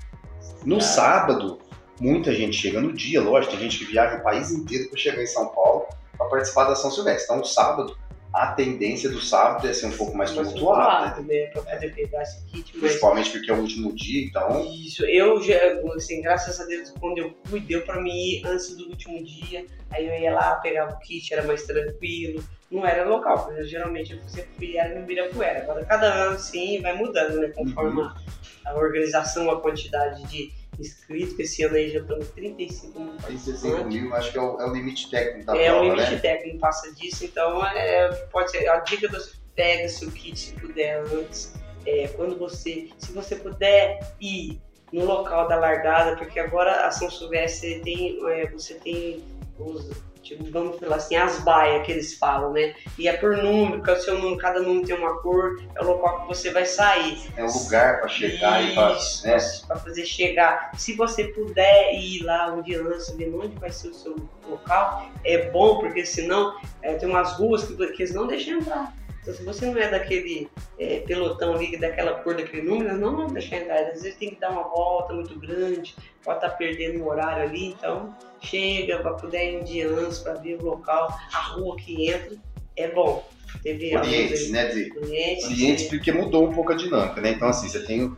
No 0.65 0.79
Ah. 0.79 0.81
sábado, 0.81 1.59
muita 2.01 2.35
gente 2.35 2.57
chega 2.57 2.81
no 2.81 2.93
dia, 2.93 3.21
lógico, 3.21 3.53
tem 3.53 3.63
gente 3.69 3.79
que 3.79 3.93
viaja 3.93 4.17
o 4.17 4.23
país 4.23 4.51
inteiro 4.51 4.89
para 4.89 4.99
chegar 4.99 5.23
em 5.23 5.27
São 5.27 5.49
Paulo 5.49 5.85
para 6.17 6.27
participar 6.29 6.65
da 6.65 6.75
São 6.75 6.91
Silvestre. 6.91 7.25
Então, 7.25 7.41
o 7.41 7.45
sábado, 7.45 7.97
a 8.33 8.53
tendência 8.53 9.11
do 9.11 9.21
sábado 9.21 9.67
é 9.67 9.73
ser 9.73 9.87
um 9.87 9.97
pouco 9.97 10.17
mais 10.17 10.31
tumultuado, 10.31 11.23
né? 11.23 11.35
né? 11.35 11.47
Pra 11.47 11.63
poder 11.63 11.95
pegar 11.95 12.23
esse 12.23 12.45
kit. 12.47 12.71
Mas 12.75 12.81
Principalmente 12.81 13.31
porque 13.31 13.51
é 13.51 13.55
o 13.55 13.61
último 13.61 13.93
dia, 13.93 14.27
então. 14.27 14.73
Isso, 14.73 15.05
eu 15.05 15.43
já, 15.43 15.57
assim, 15.97 16.23
graças 16.23 16.61
a 16.61 16.65
Deus, 16.67 16.93
quando 17.01 17.19
eu 17.19 17.35
fui, 17.45 17.61
deu 17.61 17.83
pra 17.83 18.01
mim 18.01 18.15
ir 18.15 18.47
antes 18.47 18.77
do 18.77 18.89
último 18.89 19.23
dia. 19.25 19.67
Aí 19.91 20.07
eu 20.07 20.15
ia 20.15 20.33
lá, 20.33 20.55
pegava 20.57 20.93
o 20.93 20.99
kit, 21.01 21.33
era 21.33 21.43
mais 21.43 21.65
tranquilo. 21.65 22.43
Não 22.71 22.87
era 22.87 23.05
local, 23.05 23.47
porque 23.47 23.61
eu, 23.61 23.67
geralmente 23.67 24.13
eu 24.13 24.21
sempre 24.29 24.51
fui, 24.57 24.77
era 24.77 24.95
no 24.95 25.01
Ibirapuera. 25.01 25.63
Agora, 25.63 25.85
cada 25.85 26.07
ano, 26.07 26.39
sim, 26.39 26.81
vai 26.81 26.97
mudando, 26.97 27.41
né? 27.41 27.49
Conforme 27.49 28.01
a, 28.03 28.15
a 28.71 28.75
organização, 28.77 29.51
a 29.51 29.61
quantidade 29.61 30.23
de 30.29 30.53
inscritos. 30.81 31.37
que 31.37 31.43
Esse 31.43 31.63
ano 31.65 31.77
aí 31.77 31.91
já 31.91 32.01
estamos 32.01 32.29
35 32.31 33.01
mil 33.01 33.17
35 33.17 33.85
mil, 33.85 34.15
acho 34.15 34.33
que 34.33 34.39
é 34.39 34.43
o, 34.43 34.61
é 34.61 34.67
o 34.67 34.73
limite 34.73 35.11
técnico 35.11 35.47
da 35.47 35.57
é, 35.57 35.73
o 35.73 35.79
prova, 35.79 35.95
limite 35.95 36.11
né? 36.13 36.19
técnico 36.19 36.59
passa 36.59 36.93
disso, 36.95 37.25
então 37.25 37.65
é, 37.67 38.09
pode 38.33 38.51
ser. 38.51 38.69
A 38.69 38.79
dica 38.79 39.09
do 39.09 39.19
pega 39.55 39.89
seu 39.89 40.11
kit 40.11 40.39
se 40.39 40.53
puder 40.55 41.01
antes. 41.01 41.53
É, 41.87 42.09
quando 42.09 42.39
você, 42.39 42.89
se 42.99 43.13
você 43.13 43.37
puder 43.37 44.15
ir 44.21 44.61
no 44.93 45.05
local 45.05 45.49
da 45.49 45.57
largada, 45.57 46.17
porque 46.17 46.39
agora 46.39 46.87
a 46.87 46.91
São 46.91 47.11
Silvestre 47.11 47.81
tem, 47.81 48.19
é, 48.31 48.47
você 48.51 48.75
tem 48.75 49.25
os, 49.59 49.91
vamos 50.51 50.79
falar 50.79 50.97
assim, 50.97 51.17
as 51.17 51.41
baias 51.41 51.85
que 51.85 51.93
eles 51.93 52.15
falam, 52.15 52.53
né? 52.53 52.75
E 52.99 53.09
é 53.09 53.17
por 53.17 53.37
número, 53.37 53.83
que 53.83 53.91
é 53.91 53.93
o 53.95 54.01
seu 54.01 54.19
número, 54.19 54.37
cada 54.37 54.61
número 54.61 54.87
tem 54.87 54.97
uma 54.97 55.21
cor, 55.21 55.61
é 55.75 55.83
o 55.83 55.87
local 55.87 56.23
que 56.23 56.29
você 56.29 56.51
vai 56.51 56.65
sair. 56.65 57.19
É 57.37 57.45
o 57.45 57.53
lugar 57.53 58.01
para 58.01 58.09
chegar 58.09 58.63
e 58.63 58.75
para. 58.75 58.93
Isso, 58.93 59.27
Né? 59.27 59.39
para 59.67 59.77
fazer 59.77 60.05
chegar. 60.05 60.71
Se 60.77 60.95
você 60.95 61.25
puder 61.25 61.95
ir 61.95 62.23
lá 62.23 62.51
dia 62.63 62.81
antes, 62.83 63.11
ver 63.17 63.35
onde 63.35 63.59
vai 63.59 63.71
ser 63.71 63.89
o 63.89 63.95
seu 63.95 64.17
local, 64.49 65.11
é 65.25 65.51
bom, 65.51 65.79
porque 65.79 66.05
senão 66.05 66.57
é, 66.83 66.95
tem 66.95 67.09
umas 67.09 67.33
ruas 67.35 67.65
que, 67.65 67.75
que 67.75 68.03
eles 68.03 68.15
não 68.15 68.27
deixam 68.27 68.59
entrar. 68.59 68.95
Então, 69.23 69.35
se 69.35 69.43
você 69.45 69.67
não 69.67 69.79
é 69.81 69.91
daquele 69.91 70.49
é, 70.79 71.01
pelotão 71.01 71.55
ali, 71.55 71.77
daquela 71.77 72.15
cor, 72.15 72.35
daquele 72.35 72.63
número, 72.63 72.97
não 72.97 73.17
vão 73.17 73.27
deixar 73.27 73.59
entrar. 73.59 73.81
Às 73.81 74.03
vezes 74.03 74.17
tem 74.17 74.31
que 74.31 74.41
dar 74.41 74.51
uma 74.51 74.63
volta 74.63 75.13
muito 75.13 75.39
grande, 75.39 75.95
pode 76.25 76.39
estar 76.39 76.57
perdendo 76.57 77.03
o 77.03 77.09
horário 77.09 77.43
ali, 77.43 77.69
então 77.69 78.15
chega, 78.41 78.99
para 79.01 79.13
poder 79.15 79.53
ir 79.53 79.61
um 79.61 79.65
dia 79.65 79.89
antes 79.91 80.21
para 80.21 80.35
ver 80.35 80.57
o 80.61 80.65
local, 80.65 81.09
a 81.35 81.39
rua 81.53 81.77
que 81.77 82.11
entra, 82.11 82.37
é 82.77 82.89
bom. 82.89 83.29
Teve 83.63 83.95
alguns 83.95 84.51
né, 84.51 84.61
aí- 84.61 84.71
Dri? 84.71 84.93
Orientes, 84.97 85.45
Orientes, 85.45 85.85
porque 85.89 86.13
mudou 86.13 86.49
um 86.49 86.53
pouco 86.53 86.73
a 86.73 86.77
dinâmica, 86.77 87.21
né? 87.21 87.31
Então, 87.31 87.49
assim, 87.49 87.69
você 87.69 87.85
tem 87.85 88.17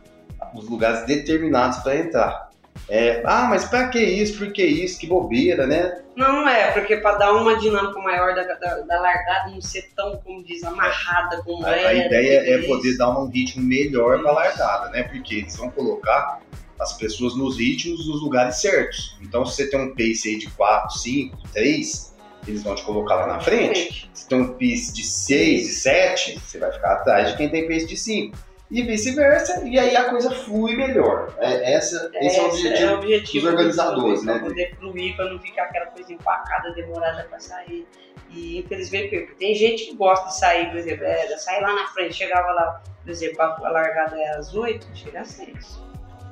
os 0.53 0.69
lugares 0.69 1.05
determinados 1.05 1.79
para 1.79 1.97
entrar. 1.97 2.42
É, 2.89 3.21
ah, 3.25 3.47
mas 3.49 3.65
pra 3.65 3.87
que 3.87 3.99
isso? 3.99 4.37
Por 4.37 4.51
que 4.51 4.63
isso? 4.63 4.99
Que 4.99 5.07
bobeira, 5.07 5.65
né? 5.65 6.01
Não, 6.15 6.47
é, 6.47 6.71
porque 6.71 6.97
para 6.97 7.17
dar 7.17 7.33
uma 7.33 7.55
dinâmica 7.57 7.99
maior 7.99 8.35
da, 8.35 8.43
da, 8.43 8.79
da 8.81 8.99
largada, 8.99 9.51
não 9.51 9.61
ser 9.61 9.89
tão, 9.95 10.17
como 10.17 10.43
diz, 10.43 10.63
amarrada 10.63 11.41
como 11.43 11.65
A, 11.65 11.75
é. 11.75 11.87
a 11.87 11.93
ideia 11.93 12.39
é 12.39 12.59
isso. 12.59 12.67
poder 12.67 12.97
dar 12.97 13.17
um 13.17 13.27
ritmo 13.27 13.63
melhor 13.63 14.21
pra 14.21 14.31
largada, 14.31 14.89
né? 14.89 15.03
Porque 15.03 15.35
eles 15.35 15.55
vão 15.55 15.71
colocar 15.71 16.41
as 16.79 16.93
pessoas 16.93 17.35
nos 17.35 17.57
ritmos 17.57 18.07
nos 18.07 18.21
lugares 18.21 18.57
certos. 18.57 19.17
Então, 19.21 19.45
se 19.45 19.55
você 19.55 19.69
tem 19.69 19.79
um 19.79 19.95
pace 19.95 20.29
aí 20.29 20.37
de 20.37 20.49
4, 20.51 20.97
5, 20.99 21.37
3, 21.53 22.13
eles 22.47 22.63
vão 22.63 22.75
te 22.75 22.83
colocar 22.83 23.15
lá 23.15 23.27
na 23.27 23.39
frente. 23.39 24.09
Se 24.13 24.27
tem 24.27 24.41
um 24.41 24.53
pace 24.53 24.93
de 24.93 25.03
6, 25.03 25.61
de 25.61 25.73
7, 25.73 26.39
você 26.39 26.57
vai 26.59 26.71
ficar 26.71 26.93
atrás 26.93 27.29
de 27.29 27.37
quem 27.37 27.49
tem 27.49 27.67
pace 27.67 27.85
de 27.85 27.95
5. 27.97 28.37
E 28.73 28.81
vice-versa, 28.81 29.61
e 29.67 29.77
aí 29.77 29.95
a 29.95 30.05
coisa 30.05 30.31
flui 30.31 30.75
melhor. 30.75 31.31
É, 31.37 31.75
essa, 31.75 32.09
esse 32.15 32.39
é 32.39 32.41
o 32.41 32.47
objetivo, 32.47 32.75
é 32.75 32.91
o 32.91 32.97
objetivo 32.97 33.45
dos 33.45 33.53
organizadores, 33.53 34.23
né? 34.23 34.33
Para 34.33 34.47
poder 34.49 34.75
fluir, 34.77 35.15
para 35.15 35.29
não 35.31 35.39
ficar 35.39 35.65
aquela 35.65 35.85
coisa 35.85 36.11
empacada, 36.11 36.73
demorada 36.73 37.23
para 37.29 37.39
sair. 37.39 37.85
E 38.31 38.57
infelizmente, 38.57 39.29
tem 39.37 39.53
gente 39.53 39.85
que 39.85 39.95
gosta 39.95 40.25
de 40.29 40.39
sair, 40.39 40.71
por 40.71 40.77
exemplo, 40.79 41.05
é, 41.05 41.37
sair 41.37 41.61
lá 41.61 41.75
na 41.75 41.85
frente, 41.89 42.15
chegava 42.15 42.51
lá, 42.51 42.81
por 43.03 43.11
exemplo, 43.11 43.39
a 43.43 43.69
largada 43.69 44.19
é 44.19 44.37
às 44.37 44.55
8, 44.55 44.87
chega 44.95 45.21
às 45.21 45.27
6. 45.27 45.79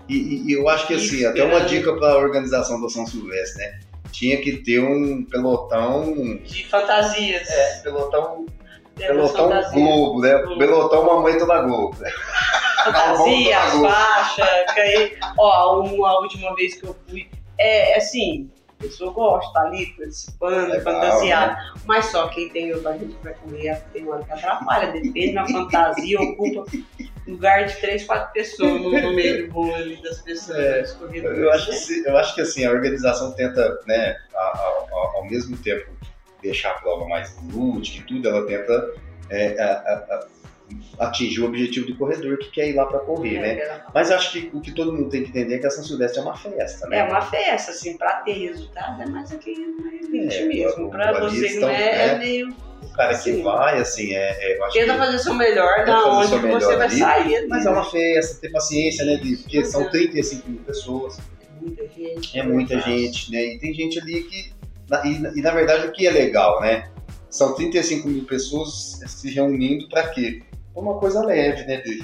E, 0.10 0.50
e 0.50 0.54
eu 0.54 0.68
acho 0.68 0.88
que 0.88 0.96
assim, 0.96 1.24
até 1.24 1.44
uma 1.44 1.62
dica 1.62 1.96
para 1.96 2.14
a 2.14 2.18
organização 2.18 2.82
da 2.82 2.90
São 2.90 3.06
Silvestre, 3.06 3.64
né? 3.64 3.80
Tinha 4.12 4.42
que 4.42 4.58
ter 4.58 4.80
um 4.80 5.24
pelotão. 5.26 6.40
De 6.44 6.68
fantasias. 6.68 7.48
É, 7.48 7.82
pelotão 7.84 8.48
Pelotão 8.96 9.50
Globo, 9.74 10.22
né? 10.22 10.38
Globo. 10.40 10.58
Pelotão 10.58 11.06
Mamãe 11.06 11.38
Toda 11.38 11.62
Globo. 11.62 11.98
Fantasia, 12.84 13.60
faixa, 13.60 14.66
cair. 14.76 15.20
Ó, 15.38 15.82
uma 15.82 16.20
última 16.20 16.54
vez 16.56 16.76
que 16.76 16.86
eu 16.86 16.96
fui, 17.08 17.30
é 17.60 17.98
assim, 17.98 18.50
a 18.80 18.84
pessoa 18.84 19.14
gosta 19.14 19.54
tá 19.54 19.62
ali 19.62 19.86
participando, 19.98 20.70
Legal, 20.70 20.82
fantasiado. 20.82 21.54
Né? 21.54 21.74
Mas 21.86 22.06
só 22.08 22.28
quem 22.30 22.50
tem 22.50 22.74
outra 22.74 22.98
gente 22.98 23.16
vai 23.24 23.34
comer, 23.36 23.84
tem 23.94 24.08
hora 24.10 24.24
que 24.24 24.32
atrapalha, 24.32 24.92
depende 24.92 25.34
da 25.34 25.48
fantasia, 25.48 26.20
ocupa 26.20 26.66
lugar 27.28 27.66
de 27.66 27.76
três, 27.76 28.04
quatro 28.04 28.34
pessoas 28.34 28.82
no, 28.82 28.90
no 28.90 29.14
meio 29.14 29.46
do 29.46 29.54
bolo 29.54 29.74
ali 29.76 30.02
das 30.02 30.22
pessoas. 30.22 30.58
É, 30.58 30.84
eu, 31.14 31.52
acho 31.52 31.88
que, 31.88 32.08
eu 32.08 32.18
acho 32.18 32.36
que 32.36 32.42
assim, 32.42 32.66
a 32.66 32.72
organização 32.72 33.32
tenta, 33.34 33.80
né, 33.86 34.18
ao, 34.34 34.88
ao, 34.92 35.18
ao 35.18 35.26
mesmo 35.30 35.56
tempo 35.58 35.92
deixar 36.42 36.72
a 36.72 36.74
prova 36.76 37.08
mais 37.08 37.36
lúdica 37.52 38.00
e 38.00 38.04
tudo, 38.04 38.28
ela 38.28 38.46
tenta 38.46 38.94
é, 39.30 39.62
a, 39.62 39.72
a, 39.72 40.28
atingir 41.00 41.42
o 41.42 41.46
objetivo 41.46 41.88
do 41.88 41.98
corredor 41.98 42.38
que 42.38 42.50
quer 42.52 42.70
ir 42.70 42.74
lá 42.74 42.86
para 42.86 43.00
correr, 43.00 43.36
é, 43.36 43.42
né? 43.42 43.50
É. 43.60 43.82
Mas 43.94 44.12
acho 44.12 44.32
que 44.32 44.50
o 44.54 44.62
que 44.62 44.72
todo 44.72 44.94
mundo 44.94 45.10
tem 45.10 45.24
que 45.24 45.30
entender 45.30 45.56
é 45.56 45.60
que 45.60 45.68
a 45.68 45.70
São 45.70 45.84
Silvestre 45.84 46.20
é 46.20 46.24
uma 46.24 46.38
festa, 46.38 46.88
né? 46.88 47.00
É 47.00 47.04
uma 47.04 47.22
festa, 47.22 47.72
assim, 47.72 47.98
para 47.98 48.22
ter 48.22 48.34
resultado 48.34 49.02
é 49.02 49.06
mais 49.06 49.32
elite 49.32 50.38
é, 50.38 50.46
mesmo. 50.46 50.90
Para 50.90 51.20
você 51.20 51.48
estão, 51.48 51.70
não 51.70 51.76
é, 51.76 52.08
é, 52.08 52.18
meio 52.18 52.56
o 52.82 52.94
cara 52.94 53.10
que 53.10 53.16
assim, 53.16 53.44
vai, 53.44 53.80
assim, 53.80 54.14
é. 54.14 54.54
é 54.54 54.70
tenta 54.74 54.98
fazer 54.98 55.20
seu 55.20 55.34
melhor 55.34 55.86
da 55.86 56.04
onde 56.08 56.36
melhor 56.40 56.60
você 56.60 56.76
vai 56.76 56.88
ali, 56.88 56.98
sair. 56.98 57.36
Ali, 57.36 57.48
mas 57.48 57.66
é 57.66 57.70
uma 57.70 57.90
festa, 57.90 58.42
ter 58.42 58.50
paciência, 58.50 59.06
né? 59.06 59.16
De, 59.18 59.38
porque 59.38 59.64
são 59.66 59.90
35 59.90 60.50
mil 60.50 60.62
pessoas. 60.62 61.20
É 61.20 61.62
muita 61.62 61.88
gente. 61.88 62.40
É 62.40 62.44
muita 62.44 62.80
gente, 62.82 63.32
né? 63.32 63.44
E 63.54 63.60
tem 63.60 63.74
gente 63.74 64.00
ali 64.00 64.24
que 64.24 64.54
e, 65.06 65.40
e, 65.40 65.42
na 65.42 65.52
verdade 65.52 65.88
o 65.88 65.92
que 65.92 66.08
é 66.08 66.12
legal, 66.12 66.62
né? 66.62 66.90
São 67.30 67.54
35 67.54 68.08
mil 68.08 68.26
pessoas 68.26 69.00
se 69.08 69.30
reunindo 69.32 69.88
para 69.88 70.10
quê? 70.10 70.44
Uma 70.76 71.00
coisa 71.00 71.24
leve, 71.24 71.64
né, 71.66 71.78
de 71.78 72.04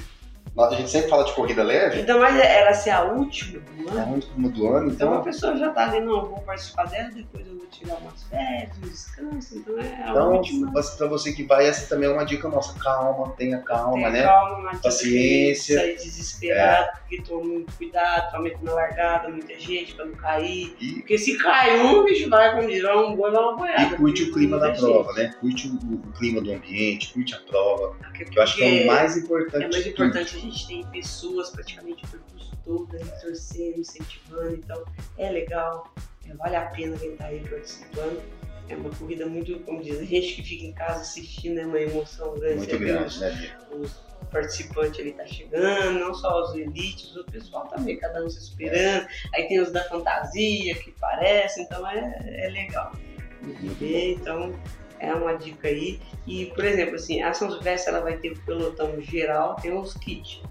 a 0.66 0.74
gente 0.74 0.90
sempre 0.90 1.08
fala 1.08 1.24
de 1.24 1.32
corrida 1.32 1.62
leve. 1.62 2.00
Ainda 2.00 2.18
mais 2.18 2.36
ela 2.38 2.74
ser 2.74 2.90
a 2.90 3.04
última 3.04 3.60
do 3.60 3.88
ano. 3.88 3.98
É 3.98 4.02
a 4.02 4.06
última 4.06 4.48
do 4.48 4.68
ano, 4.68 4.90
então. 4.90 5.08
Então 5.08 5.20
a 5.20 5.22
pessoa 5.22 5.56
já 5.56 5.70
tá 5.70 5.88
ali, 5.88 6.00
não, 6.00 6.26
vou 6.26 6.40
participar 6.40 6.88
dela, 6.88 7.10
depois 7.10 7.46
eu 7.46 7.56
vou 7.56 7.66
tirar 7.66 7.96
umas 7.96 8.22
férias, 8.24 8.76
um 8.78 8.88
descanso, 8.88 9.58
então 9.58 9.78
é 9.78 10.02
a 10.04 10.10
então, 10.10 10.32
última. 10.32 10.72
Pra 10.72 11.06
você 11.06 11.32
que 11.32 11.44
vai, 11.44 11.66
essa 11.66 11.88
também 11.88 12.08
é 12.08 12.12
uma 12.12 12.24
dica 12.24 12.48
nossa. 12.48 12.78
Calma, 12.78 13.30
tenha 13.36 13.58
calma, 13.58 13.94
tenha 13.94 14.10
né? 14.10 14.22
Calma, 14.22 14.70
paciência. 14.82 15.78
Sair 15.78 15.96
desesperado, 15.96 16.88
é. 16.88 16.92
porque 16.98 17.22
toma 17.22 17.44
muito 17.44 17.72
cuidado, 17.76 18.20
principalmente 18.22 18.64
na 18.64 18.72
largada, 18.72 19.28
muita 19.28 19.58
gente 19.58 19.94
pra 19.94 20.04
não 20.04 20.14
cair. 20.14 20.76
E... 20.80 20.94
Porque 20.94 21.18
se 21.18 21.36
cai 21.38 21.80
um, 21.80 22.04
bicho 22.04 22.28
vai, 22.28 22.54
como 22.54 22.68
diz, 22.68 22.82
um 22.84 23.14
boi, 23.14 23.30
vai 23.30 23.42
uma 23.42 23.56
boiada. 23.56 23.82
E 23.82 23.96
curte 23.96 24.24
o 24.24 24.32
clima 24.32 24.58
da 24.58 24.72
prova, 24.72 25.12
né? 25.12 25.34
Curte 25.40 25.68
o, 25.68 25.94
o, 25.94 26.12
clima 26.12 26.40
do 26.40 26.52
ambiente, 26.52 27.12
curte 27.12 27.34
a 27.34 27.38
prova. 27.38 27.96
Porque, 28.00 28.24
que 28.24 28.38
eu 28.38 28.42
acho 28.42 28.56
que 28.56 28.64
é 28.64 28.84
o 28.84 28.86
mais 28.86 29.16
importante. 29.16 29.64
É 29.64 29.68
mais 29.68 29.86
importante 29.86 30.36
a 30.36 30.40
gente 30.40 30.47
gente 30.48 30.66
tem 30.66 30.86
pessoas 30.86 31.50
praticamente 31.50 32.04
o 32.04 32.08
percurso 32.08 32.58
todo 32.64 32.96
ali 32.96 33.10
torcendo, 33.20 33.78
incentivando, 33.78 34.54
então 34.54 34.84
é 35.16 35.30
legal, 35.30 35.92
é, 36.28 36.34
vale 36.34 36.56
a 36.56 36.66
pena 36.66 36.96
quem 36.96 37.12
está 37.12 37.26
aí 37.26 37.40
participando. 37.48 38.22
É 38.68 38.76
uma 38.76 38.90
corrida 38.90 39.24
muito, 39.24 39.58
como 39.60 39.82
diz, 39.82 39.98
a 39.98 40.04
gente 40.04 40.34
que 40.34 40.42
fica 40.42 40.64
em 40.66 40.72
casa 40.72 41.00
assistindo 41.00 41.58
é 41.58 41.66
uma 41.66 41.80
emoção 41.80 42.34
grande. 42.34 42.58
Muito 42.58 42.78
grande, 42.78 43.06
os, 43.06 43.20
né, 43.20 43.58
Os 43.70 44.08
participantes 44.30 45.00
ali 45.00 45.12
tá 45.12 45.26
chegando, 45.26 45.98
não 45.98 46.12
só 46.12 46.42
os 46.42 46.54
elites, 46.54 47.16
o 47.16 47.24
pessoal 47.24 47.66
também, 47.68 47.98
cada 47.98 48.22
um 48.22 48.28
se 48.28 48.38
esperando. 48.38 49.06
Aí 49.34 49.48
tem 49.48 49.58
os 49.58 49.72
da 49.72 49.84
fantasia 49.84 50.74
que 50.74 50.92
parecem, 50.92 51.64
então 51.64 51.86
é, 51.88 52.18
é 52.26 52.50
legal. 52.50 52.92
Então, 53.80 54.52
é 55.00 55.14
uma 55.14 55.34
dica 55.34 55.68
aí. 55.68 56.00
E, 56.26 56.46
por 56.46 56.64
exemplo, 56.64 56.96
assim, 56.96 57.22
a 57.22 57.32
São 57.32 57.50
Silvestre 57.50 57.92
ela 57.92 58.02
vai 58.02 58.16
ter 58.16 58.32
o 58.32 58.40
pelotão 58.40 59.00
geral, 59.00 59.56
tem 59.56 59.72
uns 59.72 59.94
kits. 59.94 60.42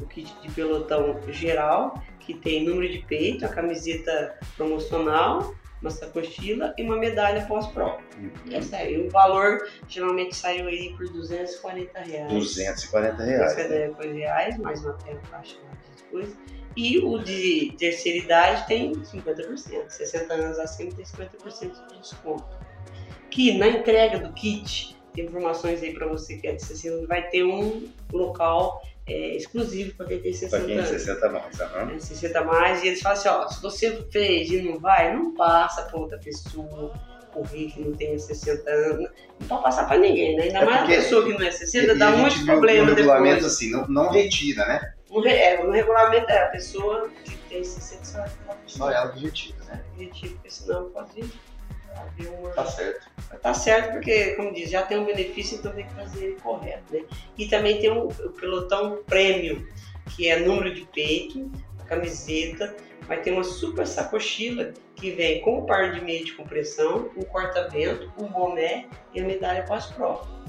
O 0.00 0.06
kit 0.06 0.34
de 0.42 0.50
pelotão 0.50 1.20
geral, 1.28 2.02
que 2.20 2.34
tem 2.34 2.64
número 2.64 2.90
de 2.90 2.98
peito, 3.06 3.44
a 3.44 3.48
camiseta 3.48 4.38
promocional, 4.56 5.54
uma 5.80 5.90
sacochila 5.90 6.72
e 6.78 6.82
uma 6.82 6.96
medalha 6.96 7.44
pós-prova. 7.46 7.98
Uhum. 8.16 8.30
Essa 8.52 8.76
aí, 8.76 9.04
o 9.04 9.10
valor 9.10 9.68
geralmente 9.88 10.34
saiu 10.34 10.68
aí 10.68 10.94
por 10.96 11.08
240 11.08 12.00
reais. 12.00 12.32
240 12.32 13.22
reais. 13.22 13.54
240 13.54 14.06
né? 14.06 14.12
reais, 14.12 14.58
mais 14.58 14.84
uma 14.84 14.96
faixa 15.30 15.56
de 15.96 16.02
coisa. 16.04 16.36
E 16.76 16.98
o 16.98 17.18
de 17.18 17.74
terceira 17.78 18.18
idade 18.18 18.66
tem 18.66 18.92
50%, 18.92 19.90
60 19.90 20.32
anos 20.32 20.58
acima 20.58 20.90
tem 20.92 21.04
50% 21.04 21.88
de 21.88 21.98
desconto 21.98 22.61
que 23.32 23.56
na 23.56 23.66
entrega 23.66 24.18
do 24.18 24.30
kit, 24.34 24.94
tem 25.14 25.24
informações 25.24 25.82
aí 25.82 25.94
para 25.94 26.06
você 26.06 26.36
que 26.36 26.46
é 26.46 26.52
de 26.52 26.62
60, 26.62 27.06
vai 27.06 27.26
ter 27.28 27.42
um 27.42 27.88
local 28.12 28.82
é, 29.06 29.34
exclusivo 29.34 29.96
para 29.96 30.06
quem 30.06 30.20
tem 30.20 30.34
60 30.34 30.56
pra 30.56 30.66
quem 30.66 30.76
anos. 30.76 30.90
60 30.90 31.28
mais, 31.30 31.60
uhum. 31.60 31.96
é, 31.96 31.98
60 31.98 32.44
mais, 32.44 32.82
e 32.82 32.88
eles 32.88 33.00
falam 33.00 33.18
assim, 33.18 33.28
ó, 33.28 33.48
se 33.48 33.62
você 33.62 34.06
fez 34.12 34.50
e 34.50 34.60
não 34.60 34.78
vai, 34.78 35.16
não 35.16 35.34
passa 35.34 35.82
para 35.82 35.98
outra 35.98 36.18
pessoa 36.18 36.92
correr 37.32 37.68
que 37.68 37.80
não 37.80 37.92
tenha 37.92 38.18
60 38.18 38.70
anos, 38.70 39.10
não 39.40 39.48
pode 39.48 39.62
passar 39.62 39.88
para 39.88 39.96
ninguém, 39.96 40.36
né? 40.36 40.42
Ainda 40.44 40.58
é 40.58 40.64
mais 40.66 40.82
a 40.82 40.86
pessoa 40.86 41.24
que 41.24 41.32
não 41.32 41.46
é 41.46 41.50
60, 41.50 41.94
dá 41.94 42.10
muitos 42.10 42.42
problemas 42.42 42.94
depois. 42.94 43.06
No 43.06 43.12
regulamento 43.12 43.46
assim, 43.46 43.70
não, 43.70 43.88
não 43.88 44.10
retira, 44.10 44.66
né? 44.66 44.92
No, 45.10 45.26
é, 45.26 45.64
no 45.64 45.70
regulamento 45.70 46.30
é 46.30 46.42
a 46.42 46.48
pessoa 46.48 47.10
que 47.24 47.34
tem 47.48 47.64
60 47.64 48.04
só, 48.04 48.24
só 48.66 48.90
ela 48.90 49.10
que 49.10 49.20
retira, 49.20 49.56
né? 49.64 49.82
Retira, 49.96 50.34
porque 50.34 50.50
senão 50.50 50.90
pode 50.90 51.20
uma... 51.20 51.51
Tá 52.54 52.66
certo. 52.66 53.10
Tá 53.40 53.54
certo, 53.54 53.92
porque, 53.92 54.34
como 54.36 54.52
diz, 54.52 54.70
já 54.70 54.82
tem 54.82 54.98
um 54.98 55.04
benefício, 55.04 55.58
então 55.58 55.72
tem 55.72 55.86
que 55.86 55.94
fazer 55.94 56.24
ele 56.24 56.40
correto, 56.40 56.92
né? 56.92 57.04
E 57.36 57.48
também 57.48 57.80
tem 57.80 57.90
o, 57.90 58.08
o 58.08 58.30
pelotão 58.30 59.02
prêmio, 59.06 59.66
que 60.14 60.28
é 60.28 60.38
número 60.38 60.74
de 60.74 60.84
peito, 60.86 61.50
camiseta, 61.86 62.74
vai 63.06 63.20
ter 63.20 63.32
uma 63.32 63.44
super 63.44 63.86
sacochila 63.86 64.72
que 64.94 65.10
vem 65.10 65.40
com 65.40 65.58
um 65.58 65.66
par 65.66 65.92
de 65.92 66.00
meia 66.00 66.24
de 66.24 66.32
compressão, 66.32 67.10
um 67.16 67.22
corta-vento, 67.22 68.12
um 68.18 68.26
boné 68.26 68.86
e 69.12 69.20
a 69.20 69.24
medalha 69.24 69.64
pós-prova. 69.64 70.41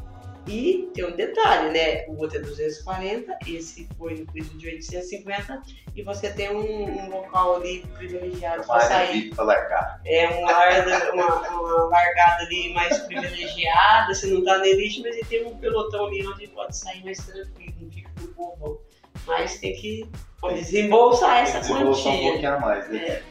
E 0.48 0.90
tem 0.94 1.06
um 1.06 1.16
detalhe, 1.16 1.72
né? 1.72 2.06
O 2.08 2.20
outro 2.20 2.38
é 2.38 2.42
240, 2.42 3.38
esse 3.48 3.88
foi 3.98 4.16
no 4.16 4.26
preço 4.26 4.58
de 4.58 4.68
850 4.68 5.62
e 5.96 6.04
você 6.04 6.30
tem 6.32 6.52
um, 6.52 6.84
um 6.84 7.10
local 7.10 7.56
ali 7.56 7.80
privilegiado 7.94 8.66
para 8.66 8.82
sair. 8.82 9.34
Para 9.34 9.46
largar. 9.46 10.02
É 10.06 10.28
uma, 10.28 10.52
larga, 10.52 11.14
uma, 11.14 11.50
uma, 11.50 11.84
largada 11.86 12.44
ali 12.44 12.74
mais 12.74 12.98
privilegiada, 13.00 14.14
você 14.14 14.28
não 14.28 14.40
está 14.40 14.58
na 14.58 14.68
elite, 14.68 15.02
mas 15.02 15.16
ele 15.16 15.26
tem 15.26 15.46
um 15.46 15.58
pelotão 15.58 16.08
ali 16.08 16.28
onde 16.28 16.48
pode 16.48 16.76
sair 16.76 17.04
mais 17.06 17.20
tranquilo, 17.20 17.74
não 17.80 17.92
fica 17.92 18.12
com 18.20 18.26
o 18.26 18.28
povão. 18.34 18.78
Mas 19.26 19.58
tem 19.60 19.74
que 19.74 20.10
desembolsar 20.56 21.38
essa 21.44 21.62
desembolsar 21.62 22.12
quantia. 22.12 22.28
um 22.28 22.32
pouquinho 22.32 22.54
a 22.54 22.60
mais, 22.60 22.90
né? 22.90 22.98
É, 23.08 23.24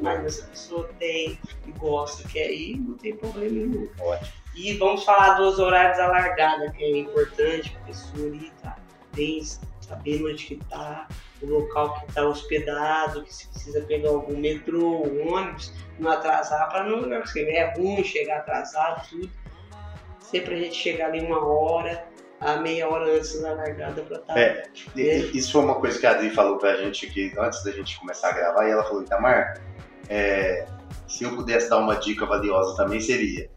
mas 0.00 0.24
essa 0.24 0.46
pessoa 0.46 0.88
tem 0.98 1.38
e 1.66 1.70
gosta, 1.72 2.26
quer 2.26 2.50
ir, 2.50 2.78
não 2.78 2.96
tem 2.96 3.14
problema 3.14 3.52
nenhum. 3.52 3.90
Ótimo. 4.00 4.43
E 4.54 4.74
vamos 4.74 5.04
falar 5.04 5.34
dos 5.34 5.58
horários 5.58 5.96
da 5.96 6.06
largada, 6.06 6.70
que 6.70 6.84
é 6.84 6.98
importante 6.98 7.70
para 7.70 7.80
a 7.80 7.84
pessoa 7.86 8.26
ali 8.28 8.52
tá 8.62 8.76
bem, 9.14 9.42
saber 9.80 10.24
onde 10.24 10.44
que 10.44 10.56
tá, 10.70 11.08
o 11.42 11.46
local 11.46 11.94
que 11.94 12.06
está 12.06 12.24
hospedado, 12.24 13.24
que 13.24 13.34
se 13.34 13.48
precisa 13.48 13.80
pegar 13.82 14.10
algum 14.10 14.36
metrô, 14.36 15.02
ônibus, 15.28 15.72
não 15.98 16.10
atrasar 16.10 16.68
para 16.70 16.84
não 16.84 17.02
porque 17.20 17.40
é 17.40 17.74
ruim 17.74 18.02
chegar 18.04 18.38
atrasado, 18.38 19.08
tudo. 19.08 19.30
Sempre 20.20 20.54
a 20.54 20.58
gente 20.58 20.76
chegar 20.76 21.06
ali 21.06 21.20
uma 21.20 21.44
hora, 21.44 22.06
a 22.40 22.56
meia 22.56 22.88
hora 22.88 23.12
antes 23.12 23.40
da 23.40 23.52
largada 23.52 24.02
para 24.02 24.16
estar. 24.16 24.34
Tá, 24.34 24.40
é, 24.40 24.68
né? 24.94 25.04
isso 25.34 25.52
foi 25.52 25.62
uma 25.62 25.74
coisa 25.74 25.98
que 25.98 26.06
a 26.06 26.12
Adri 26.12 26.30
falou 26.30 26.58
pra 26.58 26.76
gente 26.76 27.08
que 27.08 27.32
antes 27.38 27.62
da 27.62 27.72
gente 27.72 27.98
começar 27.98 28.30
a 28.30 28.32
gravar, 28.32 28.68
e 28.68 28.70
ela 28.70 28.84
falou, 28.84 29.02
Itamar, 29.02 29.60
é, 30.08 30.66
se 31.06 31.24
eu 31.24 31.34
pudesse 31.34 31.68
dar 31.68 31.78
uma 31.78 31.96
dica 31.96 32.24
valiosa 32.24 32.76
também 32.76 33.00
seria 33.00 33.53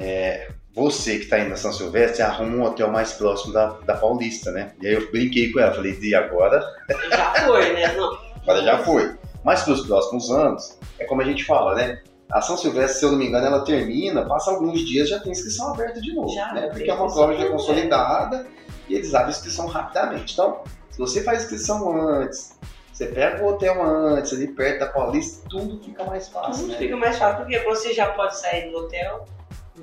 é, 0.00 0.48
você 0.74 1.16
que 1.16 1.24
está 1.24 1.38
indo 1.38 1.50
na 1.50 1.56
São 1.56 1.72
Silvestre 1.72 2.22
arruma 2.22 2.56
um 2.56 2.62
hotel 2.62 2.90
mais 2.90 3.12
próximo 3.12 3.52
da, 3.52 3.66
da 3.84 3.94
Paulista, 3.94 4.50
né? 4.50 4.72
E 4.80 4.86
aí 4.86 4.94
eu 4.94 5.10
brinquei 5.10 5.52
com 5.52 5.60
ela, 5.60 5.74
falei, 5.74 5.96
e 6.00 6.14
agora? 6.14 6.64
Já 7.10 7.34
foi, 7.46 7.72
né? 7.74 7.92
Não. 7.92 8.18
agora 8.42 8.62
já 8.62 8.78
foi. 8.78 9.14
Mas 9.44 9.62
para 9.62 9.72
os 9.74 9.86
próximos 9.86 10.30
anos, 10.30 10.78
é 10.98 11.04
como 11.04 11.20
a 11.20 11.24
gente 11.24 11.44
fala, 11.44 11.74
né? 11.74 12.00
A 12.30 12.40
São 12.40 12.56
Silvestre, 12.56 12.98
se 12.98 13.04
eu 13.04 13.10
não 13.10 13.18
me 13.18 13.26
engano, 13.26 13.46
ela 13.46 13.64
termina, 13.64 14.24
passa 14.24 14.52
alguns 14.52 14.86
dias 14.86 15.08
já 15.08 15.18
tem 15.18 15.32
inscrição 15.32 15.74
aberta 15.74 16.00
de 16.00 16.14
novo, 16.14 16.32
já, 16.32 16.52
né? 16.52 16.68
Porque 16.68 16.88
é 16.88 16.94
uma 16.94 17.12
prova 17.12 17.36
já 17.36 17.48
consolidada 17.48 18.46
e 18.88 18.94
eles 18.94 19.12
abrem 19.14 19.30
inscrição 19.30 19.66
rapidamente. 19.66 20.32
Então, 20.32 20.62
se 20.90 20.98
você 20.98 21.22
faz 21.22 21.42
inscrição 21.42 21.90
antes, 22.08 22.56
você 22.92 23.06
pega 23.06 23.42
o 23.42 23.48
hotel 23.48 23.82
antes, 23.82 24.32
ali 24.32 24.46
perto 24.46 24.80
da 24.80 24.86
Paulista, 24.86 25.48
tudo 25.48 25.82
fica 25.82 26.04
mais 26.04 26.28
fácil. 26.28 26.62
Tudo 26.62 26.72
né? 26.72 26.78
fica 26.78 26.96
mais 26.96 27.18
fácil, 27.18 27.38
porque 27.38 27.58
você 27.60 27.92
já 27.92 28.12
pode 28.12 28.38
sair 28.38 28.70
do 28.70 28.78
hotel, 28.78 29.26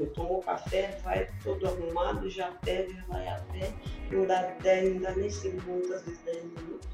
tomou 0.06 0.42
café, 0.42 1.00
vai 1.04 1.28
todo 1.44 1.68
arrumado, 1.68 2.30
já 2.30 2.52
pega, 2.64 2.94
vai 3.08 3.28
a 3.28 3.42
pé, 3.52 3.74
não 4.12 4.26
dá 4.26 4.42
10, 4.62 4.94
não 4.94 5.02
dá 5.02 5.12
nem 5.16 5.30
5 5.30 5.62
minutos, 5.64 5.92
às 5.92 6.04
vezes 6.04 6.22
10 6.24 6.44
minutos. 6.44 6.88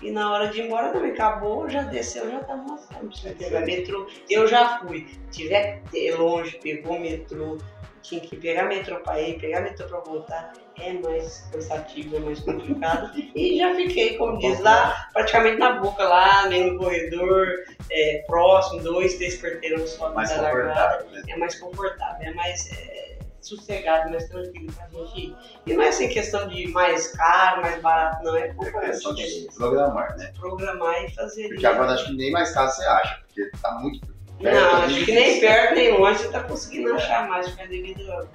E 0.00 0.10
na 0.12 0.32
hora 0.32 0.48
de 0.48 0.60
ir 0.60 0.66
embora 0.66 0.92
também 0.92 1.10
acabou, 1.10 1.68
já 1.68 1.82
desceu, 1.82 2.30
já 2.30 2.38
tá 2.44 2.54
mostrando. 2.54 3.10
Pegar 3.36 3.62
metrô. 3.62 4.06
Eu 4.30 4.46
já 4.46 4.78
fui. 4.78 5.08
Tiver 5.30 5.80
que 5.80 5.90
ter 5.90 6.14
longe, 6.16 6.56
pegou 6.58 7.00
metrô, 7.00 7.58
tinha 8.02 8.20
que 8.20 8.36
pegar 8.36 8.64
metrô 8.64 9.00
para 9.00 9.20
ir, 9.20 9.38
pegar 9.38 9.60
metrô 9.60 9.86
para 9.86 10.00
voltar. 10.00 10.52
É 10.80 10.92
mais 10.92 11.48
cansativo, 11.52 12.16
é 12.16 12.20
mais 12.20 12.40
complicado. 12.40 13.10
e 13.34 13.58
já 13.58 13.74
fiquei, 13.74 14.16
como 14.16 14.38
diz, 14.38 14.60
lá 14.60 15.08
praticamente 15.12 15.58
na 15.58 15.80
boca, 15.80 16.04
lá, 16.04 16.46
nem 16.46 16.72
no 16.72 16.78
corredor, 16.78 17.48
é, 17.90 18.24
próximo, 18.26 18.80
dois, 18.82 19.14
três 19.16 19.40
quarteirões 19.40 19.90
só 19.90 20.12
Mais 20.12 20.30
da 20.30 20.40
largada. 20.42 21.04
né? 21.10 21.22
É 21.28 21.36
mais 21.36 21.58
confortável, 21.58 22.28
é 22.28 22.32
mais 22.34 22.70
é, 22.72 23.18
sossegado, 23.40 24.10
mais 24.10 24.28
tranquilo 24.28 24.72
pra 24.72 24.86
gente 24.86 25.20
ir. 25.20 25.36
E 25.66 25.72
não 25.74 25.82
é 25.82 25.88
assim 25.88 26.08
questão 26.08 26.46
de 26.48 26.68
mais 26.68 27.08
caro, 27.08 27.62
mais 27.62 27.82
barato, 27.82 28.22
não. 28.22 28.36
É 28.36 28.48
É 28.48 28.90
questão 28.90 29.14
de 29.14 29.48
programar, 29.56 30.16
né? 30.16 30.32
Programar 30.38 31.04
e 31.04 31.10
fazer. 31.14 31.48
Porque 31.48 31.66
agora 31.66 31.92
acho 31.92 32.06
que 32.06 32.12
nem 32.14 32.30
mais 32.30 32.52
caro 32.52 32.70
você 32.70 32.84
acha, 32.84 33.20
porque 33.26 33.50
tá 33.60 33.72
muito 33.80 34.00
perto. 34.38 34.54
Não, 34.56 34.76
acho 34.82 35.04
que 35.04 35.12
nem 35.12 35.40
perto 35.40 35.74
nem 35.74 35.98
longe 35.98 36.18
você 36.20 36.28
tá 36.30 36.42
conseguindo 36.42 36.94
achar 36.94 37.28
mais, 37.28 37.46
porque 37.48 37.62
é 37.62 37.66
devido 37.66 38.10
ao 38.12 38.26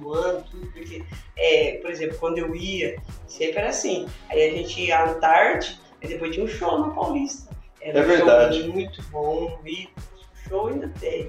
do 0.00 0.14
ano, 0.14 0.44
tudo, 0.50 0.66
porque, 0.72 1.04
é, 1.36 1.78
por 1.82 1.90
exemplo, 1.90 2.16
quando 2.18 2.38
eu 2.38 2.54
ia, 2.54 2.96
sempre 3.26 3.58
era 3.58 3.68
assim. 3.70 4.06
Aí 4.30 4.48
a 4.48 4.52
gente 4.54 4.80
ia 4.80 4.98
à 5.00 5.14
tarde, 5.14 5.78
e 6.00 6.06
depois 6.08 6.32
tinha 6.32 6.44
um 6.44 6.48
show 6.48 6.78
na 6.78 6.90
Paulista. 6.94 7.50
Era 7.80 7.98
É 7.98 8.02
um 8.02 8.06
show 8.06 8.16
verdade. 8.16 8.68
muito 8.68 9.02
bom, 9.10 9.58
e 9.66 9.88
show 10.48 10.68
ainda 10.68 10.88
tem. 11.00 11.28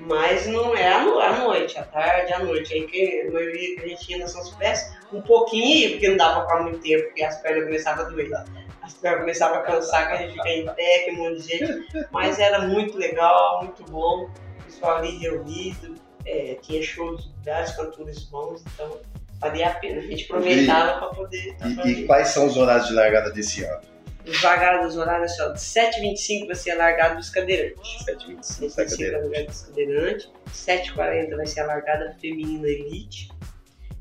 Mas 0.00 0.46
não 0.46 0.76
é 0.76 0.92
à 0.92 1.02
no- 1.02 1.18
noite, 1.44 1.76
à 1.78 1.82
tarde, 1.84 2.32
à 2.32 2.38
noite. 2.38 2.72
Aí 2.72 2.86
que 2.86 3.22
a 3.28 3.32
maioria 3.32 3.74
que 3.76 3.80
a 3.84 3.88
gente 3.88 4.12
ia 4.12 4.18
na 4.18 4.28
São 4.28 4.42
Silvestre, 4.44 4.96
um 5.12 5.20
pouquinho 5.22 5.90
porque 5.92 6.08
não 6.08 6.16
dava 6.16 6.46
pra 6.46 6.62
muito 6.62 6.78
tempo, 6.78 7.04
porque 7.06 7.24
as 7.24 7.40
pernas 7.42 7.64
começavam 7.64 8.06
a 8.06 8.08
doer. 8.08 8.30
As 8.34 8.67
pernas 8.94 9.20
começavam 9.20 9.58
a 9.58 9.62
cansar, 9.62 10.08
que 10.08 10.12
a 10.12 10.16
gente 10.16 10.32
fica 10.34 10.48
em 10.48 10.66
pé, 10.66 10.98
que 11.04 11.10
um 11.12 11.16
monte 11.16 11.42
de 11.42 11.58
gente. 11.58 12.06
Mas 12.10 12.38
era 12.38 12.60
muito 12.60 12.96
legal, 12.96 13.64
muito 13.64 13.84
bom. 13.90 14.30
O 14.60 14.64
pessoal 14.64 14.98
ali 14.98 15.18
reunido, 15.18 15.94
é, 16.26 16.56
tinha 16.60 16.82
shows 16.82 17.24
de 17.24 17.50
vários 17.50 17.72
cantores 17.72 18.24
bons, 18.24 18.62
então 18.74 19.00
valia 19.40 19.68
a 19.68 19.74
pena. 19.74 20.00
A 20.00 20.02
gente 20.02 20.24
aproveitava 20.24 20.98
para 20.98 21.08
poder. 21.14 21.56
E, 21.84 21.90
e 21.90 22.06
quais 22.06 22.28
são 22.28 22.46
os 22.46 22.56
horários 22.56 22.88
de 22.88 22.94
largada 22.94 23.30
desse 23.30 23.64
ano? 23.64 23.80
Os 24.26 24.42
vagados 24.42 24.88
dos 24.88 24.96
horários, 24.98 25.32
ó, 25.40 25.48
de 25.52 25.58
7h25 25.58 26.46
vai 26.46 26.54
ser 26.54 26.72
a 26.72 26.76
largada 26.76 27.14
dos 27.14 27.30
cadeirantes. 27.30 28.04
7h25, 28.06 28.66
7h25 28.66 28.74
tá 28.74 28.82
é 28.82 29.08
a 29.08 29.20
largada 29.20 29.46
dos 29.46 29.62
cadeirantes. 29.62 30.32
7h40 30.52 31.36
vai 31.36 31.46
ser 31.46 31.60
a 31.60 31.66
largada 31.66 32.16
feminina 32.20 32.68
elite. 32.68 33.30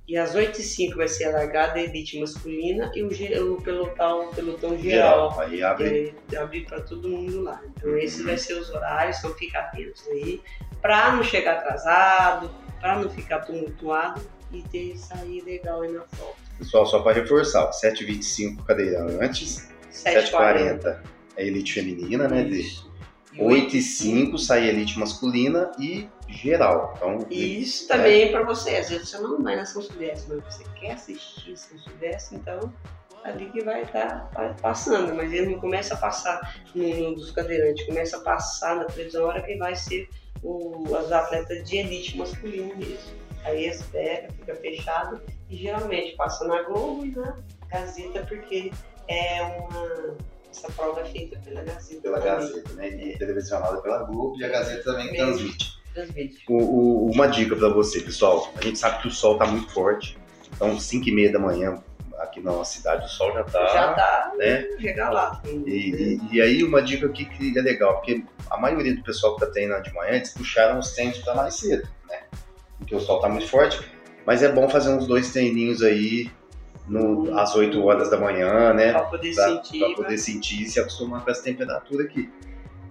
E 0.08 0.16
às 0.16 0.34
8h05 0.34 0.96
vai 0.96 1.08
ser 1.08 1.26
a 1.26 1.32
largada 1.32 1.80
elite 1.80 2.18
masculina 2.18 2.90
e 2.96 3.04
o, 3.04 3.56
o 3.56 3.62
pelotão, 3.62 4.30
o 4.30 4.34
pelotão 4.34 4.78
geral. 4.78 5.32
Geral. 5.32 5.40
Aí 5.42 5.62
abre. 5.62 6.16
É, 6.32 6.38
abrir 6.38 6.66
para 6.66 6.80
todo 6.80 7.10
mundo 7.10 7.42
lá. 7.42 7.62
Então 7.76 7.98
esses 7.98 8.24
vai 8.24 8.38
ser 8.38 8.54
os 8.54 8.70
horários, 8.70 9.18
então 9.20 9.34
fica 9.34 9.60
atentos 9.60 10.08
aí, 10.08 10.42
para 10.82 11.12
não 11.12 11.24
chegar 11.24 11.58
atrasado, 11.58 12.50
para 12.80 13.00
não 13.00 13.10
ficar 13.10 13.40
tumultuado 13.40 14.22
e 14.54 14.62
ter 14.62 14.98
sair 14.98 15.42
legal 15.42 15.82
aí 15.82 15.92
na 15.92 16.04
foto. 16.04 16.38
Pessoal, 16.58 16.86
só 16.86 17.00
para 17.02 17.14
reforçar, 17.14 17.66
ó, 17.66 17.72
7h25 17.72 18.64
cadeira 18.64 19.06
antes, 19.22 19.70
7h40 19.92 21.00
é 21.36 21.46
elite 21.46 21.74
feminina, 21.74 22.30
né? 22.30 22.44
De 22.44 22.62
Isso. 22.62 22.90
8 23.38 23.76
e 23.76 23.82
5 23.82 24.38
sai 24.40 24.68
elite 24.70 24.98
masculina 24.98 25.72
e 25.78 26.08
geral. 26.28 26.94
Então, 26.96 27.26
E 27.30 27.62
isso 27.62 27.88
também 27.88 28.24
é 28.24 28.32
para 28.32 28.44
você. 28.44 28.78
Às 28.78 28.90
vezes 28.90 29.10
você 29.10 29.18
não 29.20 29.42
vai 29.42 29.56
na 29.56 29.66
São 29.66 29.82
Silvestre, 29.82 30.36
mas 30.36 30.56
você 30.56 30.64
quer 30.80 30.92
assistir 30.92 31.58
São 31.58 31.78
Silvestre, 31.80 32.38
então 32.38 32.74
ali 33.24 33.50
que 33.50 33.64
vai 33.64 33.84
estar 33.84 34.30
passando. 34.62 35.14
Mas 35.14 35.32
ele 35.32 35.54
não 35.54 35.60
começa 35.60 35.94
a 35.94 35.98
passar 35.98 36.62
no, 36.74 36.84
no 36.88 37.16
dos 37.16 37.32
cadeirantes, 37.32 37.86
começa 37.86 38.18
a 38.18 38.22
passar 38.22 38.76
na 38.76 38.86
televisão 38.86 39.26
a 39.26 39.28
hora 39.30 39.42
que 39.42 39.58
vai 39.58 39.76
ser 39.76 40.10
o, 40.44 40.96
as 40.96 41.12
atletas 41.12 41.68
de 41.70 41.78
elite 41.78 42.18
masculino 42.18 42.76
mesmo. 42.76 43.28
Aí 43.44 43.66
eles 43.66 43.82
pegam, 43.84 44.30
fica 44.36 44.56
fechado 44.56 45.22
e 45.50 45.56
geralmente 45.56 46.16
passa 46.16 46.46
na 46.46 46.64
Globo 46.64 47.06
e 47.06 47.12
na 47.12 47.38
Gazeta, 47.70 48.26
porque 48.28 48.72
é 49.08 49.44
uma. 49.44 50.18
Essa 50.50 50.72
prova 50.72 51.02
é 51.02 51.06
feita 51.06 51.40
pela 51.40 51.64
Gazeta. 51.64 52.02
pela 52.02 52.20
também. 52.20 52.48
Gazeta, 52.48 52.74
né? 52.74 52.90
E 52.90 53.14
é 53.14 53.18
televisionada 53.18 53.82
pela 53.82 54.04
Globo 54.04 54.40
e 54.40 54.44
a 54.44 54.48
Gazeta 54.48 54.84
também 54.84 55.14
transmite. 55.14 55.77
Transmite. 56.06 56.44
O- 56.48 56.58
o- 57.08 57.12
uma 57.12 57.28
dica 57.28 57.56
para 57.56 57.70
você, 57.70 58.00
pessoal. 58.02 58.52
A 58.56 58.62
gente 58.62 58.78
sabe 58.78 59.02
que 59.02 59.08
o 59.08 59.12
sol 59.12 59.38
tá 59.38 59.46
muito 59.48 59.72
forte. 59.72 60.18
Então, 60.56 60.80
5 60.80 61.10
e 61.10 61.12
meia 61.12 61.32
da 61.32 61.40
manhã, 61.40 61.82
aqui 62.20 62.40
na 62.40 62.52
nossa 62.52 62.78
cidade, 62.78 63.06
o 63.06 63.10
sol 63.10 63.34
já 63.34 63.44
tá. 63.44 63.68
Já 63.68 63.94
tá 63.94 64.32
né? 64.38 64.68
regalado. 64.80 65.42
E, 65.66 65.72
e- 65.72 66.20
e 66.34 66.42
aí, 66.42 66.64
uma 66.64 66.82
dica 66.82 67.08
aqui 67.08 67.26
que 67.26 67.58
é 67.58 67.62
legal, 67.62 67.96
porque 67.96 68.24
a 68.50 68.58
maioria 68.58 68.96
do 68.96 69.02
pessoal 69.04 69.36
que 69.36 69.42
tá 69.46 69.52
treinando 69.52 69.84
de 69.84 69.94
manhã, 69.94 70.12
eles 70.14 70.32
puxaram 70.34 70.80
os 70.80 70.92
treinos 70.94 71.18
para 71.20 71.34
mais 71.36 71.56
cedo, 71.56 71.88
né? 72.10 72.20
Porque 72.78 72.96
o 72.96 73.00
sol 73.00 73.20
tá 73.20 73.28
muito 73.30 73.48
forte. 73.48 73.80
Mas 74.26 74.44
é 74.44 74.52
bom 74.52 74.70
fazer 74.70 74.90
uns 74.90 75.08
dois 75.08 75.32
treininhos 75.32 75.82
aí 75.82 76.30
no, 76.88 77.38
às 77.40 77.56
8 77.56 77.84
horas 77.84 78.10
da 78.10 78.18
manhã, 78.18 78.74
né? 78.74 78.92
Pra 78.92 79.04
poder 79.04 79.34
Pra, 79.34 79.46
sentir. 79.48 79.80
pra 79.80 79.96
poder 79.96 80.18
sentir 80.18 80.62
e 80.64 80.70
se 80.70 80.80
acostumar 80.80 81.24
com 81.24 81.32
essa 81.32 81.42
temperatura 81.44 82.04
aqui. 82.04 82.30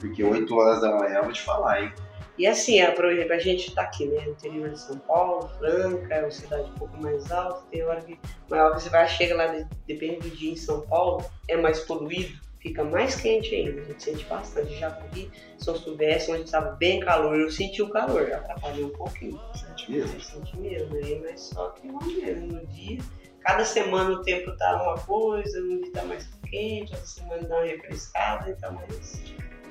Porque 0.00 0.22
8 0.24 0.54
horas 0.54 0.80
da 0.80 0.90
manhã, 0.94 1.16
eu 1.18 1.24
vou 1.24 1.32
te 1.32 1.40
falar, 1.42 1.82
hein? 1.82 1.92
E 2.38 2.46
assim, 2.46 2.80
é, 2.80 2.90
por 2.90 3.06
exemplo, 3.06 3.32
a 3.32 3.38
gente 3.38 3.74
tá 3.74 3.82
aqui, 3.82 4.06
né? 4.06 4.24
No 4.24 4.32
interior 4.32 4.70
de 4.70 4.78
São 4.78 4.98
Paulo, 4.98 5.48
Franca, 5.58 6.14
é 6.14 6.20
uma 6.22 6.30
cidade 6.30 6.70
um 6.70 6.74
pouco 6.74 6.96
mais 6.98 7.30
alta, 7.30 7.62
tem 7.70 7.82
hora 7.82 8.02
que. 8.02 8.18
Hora 8.50 8.74
que 8.74 8.82
você 8.82 8.90
vai, 8.90 9.08
chega 9.08 9.34
lá, 9.34 9.46
de- 9.46 9.66
depende 9.86 10.28
do 10.28 10.36
dia 10.36 10.52
em 10.52 10.56
São 10.56 10.82
Paulo, 10.82 11.24
é 11.48 11.56
mais 11.56 11.80
poluído, 11.80 12.38
fica 12.60 12.84
mais 12.84 13.16
quente 13.16 13.54
ainda. 13.54 13.80
A 13.80 13.84
gente 13.84 14.02
sente 14.02 14.24
bastante. 14.26 14.74
Já 14.78 14.90
corri 14.90 15.30
São 15.58 15.74
Silvestre, 15.76 16.32
onde 16.34 16.42
estava 16.44 16.72
bem 16.72 17.00
calor, 17.00 17.38
eu 17.38 17.50
senti 17.50 17.80
o 17.80 17.88
calor, 17.88 18.30
atrapalhou 18.30 18.88
um 18.88 18.92
pouquinho. 18.92 19.40
Sente 19.54 19.90
mesmo. 19.90 20.14
Eu 20.14 20.20
senti 20.20 20.58
mesmo, 20.58 20.94
aí, 20.96 21.18
mas 21.20 21.40
só 21.40 21.70
que 21.70 21.86
vamos 21.88 22.14
mesmo, 22.16 22.46
no 22.52 22.66
dia. 22.66 22.98
Cada 23.40 23.64
semana 23.64 24.10
o 24.10 24.22
tempo 24.22 24.54
tá 24.56 24.82
uma 24.82 24.98
coisa, 25.06 25.60
um 25.62 25.80
dia 25.80 25.92
tá 25.92 26.04
mais 26.04 26.28
quente, 26.50 26.90
outra 26.92 27.06
semana 27.06 27.42
dá 27.48 27.56
uma 27.58 27.64
refrescada, 27.64 28.50
então 28.50 28.72
mas 28.74 29.22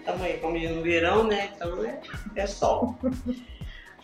estamos 0.05 0.21
aí, 0.21 0.37
como 0.37 0.57
diz 0.57 0.69
no 0.69 0.83
verão, 0.83 1.23
né? 1.23 1.49
Então 1.55 1.83
é, 1.83 1.99
é 2.35 2.45
sol. 2.45 2.95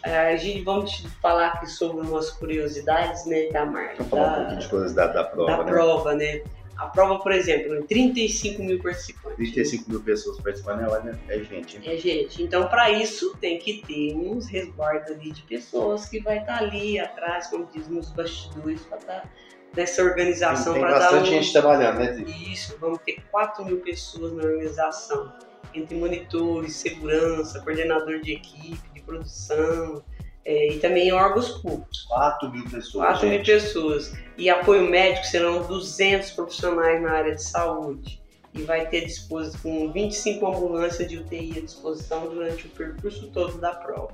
É, 0.04 0.34
a 0.34 0.36
gente 0.36 0.64
vamos 0.64 0.90
te 0.94 1.08
falar 1.22 1.50
aqui 1.50 1.68
sobre 1.68 2.08
umas 2.08 2.32
curiosidades, 2.32 3.24
né, 3.28 3.50
da 3.52 3.68
marca. 3.68 3.98
Vamos 3.98 4.10
falar 4.10 4.32
um 4.32 4.36
pouquinho 4.38 4.60
de 4.60 4.68
coisas 4.68 4.94
da, 4.96 5.24
prova, 5.24 5.52
da 5.52 5.64
né? 5.64 5.72
prova, 5.72 6.16
né? 6.16 6.42
A 6.76 6.88
prova, 6.88 7.20
por 7.20 7.32
exemplo, 7.32 7.76
em 7.76 7.84
35 7.84 8.64
mil 8.64 8.82
participantes. 8.82 9.38
35 9.38 9.92
mil 9.92 10.02
pessoas 10.02 10.42
participando, 10.42 10.82
é, 10.82 10.90
olha, 10.90 11.20
é 11.30 11.38
gente, 11.44 11.78
hein? 11.78 11.84
É, 11.86 11.98
gente, 11.98 12.42
então 12.42 12.68
para 12.68 12.90
isso 12.90 13.38
tem 13.40 13.60
que 13.60 13.84
ter 13.86 14.16
uns 14.16 14.48
resguardos 14.48 15.12
ali 15.12 15.32
de 15.32 15.44
pessoas 15.44 16.10
que 16.10 16.20
vai 16.20 16.40
estar 16.40 16.58
ali 16.58 17.00
atrás, 17.00 17.46
como 17.46 17.70
diz, 17.72 17.88
nos 17.88 18.10
bastidores, 18.10 18.82
para 18.82 18.98
estar 18.98 19.30
nessa 19.76 20.02
organização, 20.02 20.74
Tem 20.74 20.82
para 20.82 20.94
dar 20.94 21.00
bastante 21.00 21.30
um... 21.30 21.34
gente 21.34 21.52
trabalhando, 21.52 22.00
né? 22.00 22.26
Isso, 22.52 22.76
vamos 22.82 22.98
ter 23.06 23.22
4 23.30 23.64
mil 23.64 23.78
pessoas 23.82 24.34
na 24.34 24.44
organização, 24.44 25.32
entre 25.74 25.96
monitores, 25.96 26.76
segurança, 26.76 27.60
coordenador 27.62 28.20
de 28.22 28.34
equipe, 28.34 28.90
de 28.94 29.02
produção, 29.02 30.04
é, 30.44 30.74
e 30.74 30.80
também 30.80 31.12
órgãos 31.14 31.50
públicos. 31.62 32.06
4 32.08 32.52
mil 32.52 32.64
pessoas, 32.64 33.06
4 33.08 33.28
mil 33.30 33.44
pessoas. 33.44 34.14
E 34.38 34.50
apoio 34.50 34.90
médico 34.90 35.26
serão 35.28 35.66
200 35.68 36.32
profissionais 36.32 37.02
na 37.02 37.12
área 37.12 37.36
de 37.36 37.44
saúde. 37.44 38.20
E 38.54 38.64
vai 38.64 38.88
ter 38.90 39.06
disposi- 39.06 39.58
com 39.60 39.92
25 39.92 40.46
ambulâncias 40.48 41.08
de 41.08 41.18
UTI 41.20 41.58
à 41.58 41.62
disposição 41.62 42.28
durante 42.28 42.66
o 42.66 42.70
percurso 42.70 43.28
todo 43.32 43.58
da 43.60 43.74
prova. 43.74 44.12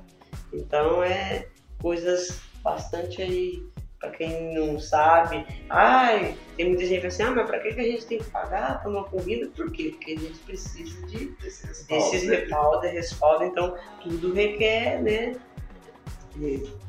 Então 0.52 1.02
é 1.02 1.48
coisas 1.82 2.40
bastante 2.62 3.20
aí, 3.22 3.62
para 3.98 4.10
quem 4.10 4.54
não 4.54 4.78
sabe. 4.78 5.44
Ai, 5.68 6.36
tem 6.56 6.68
muita 6.68 6.86
gente 6.86 7.06
assim, 7.06 7.22
ah, 7.24 7.30
mas 7.32 7.46
para 7.46 7.58
que 7.58 7.74
que 7.74 7.80
a 7.80 7.84
gente 7.84 8.06
tem 8.06 8.18
que 8.18 8.30
pagar 8.30 8.80
para 8.80 8.90
uma 8.90 9.04
corrida? 9.04 9.48
Por 9.54 9.70
quê? 9.72 9.90
Porque 9.96 10.12
a 10.12 10.18
gente 10.18 10.38
precisa 10.40 11.06
de 11.06 11.34
Esse 11.44 11.66
respaldo, 11.66 12.04
esses 12.04 12.28
né? 12.28 12.36
respaldo, 12.36 12.86
respaldo, 12.86 13.44
então 13.44 13.76
tudo 14.02 14.32
requer, 14.32 15.02
né? 15.02 15.36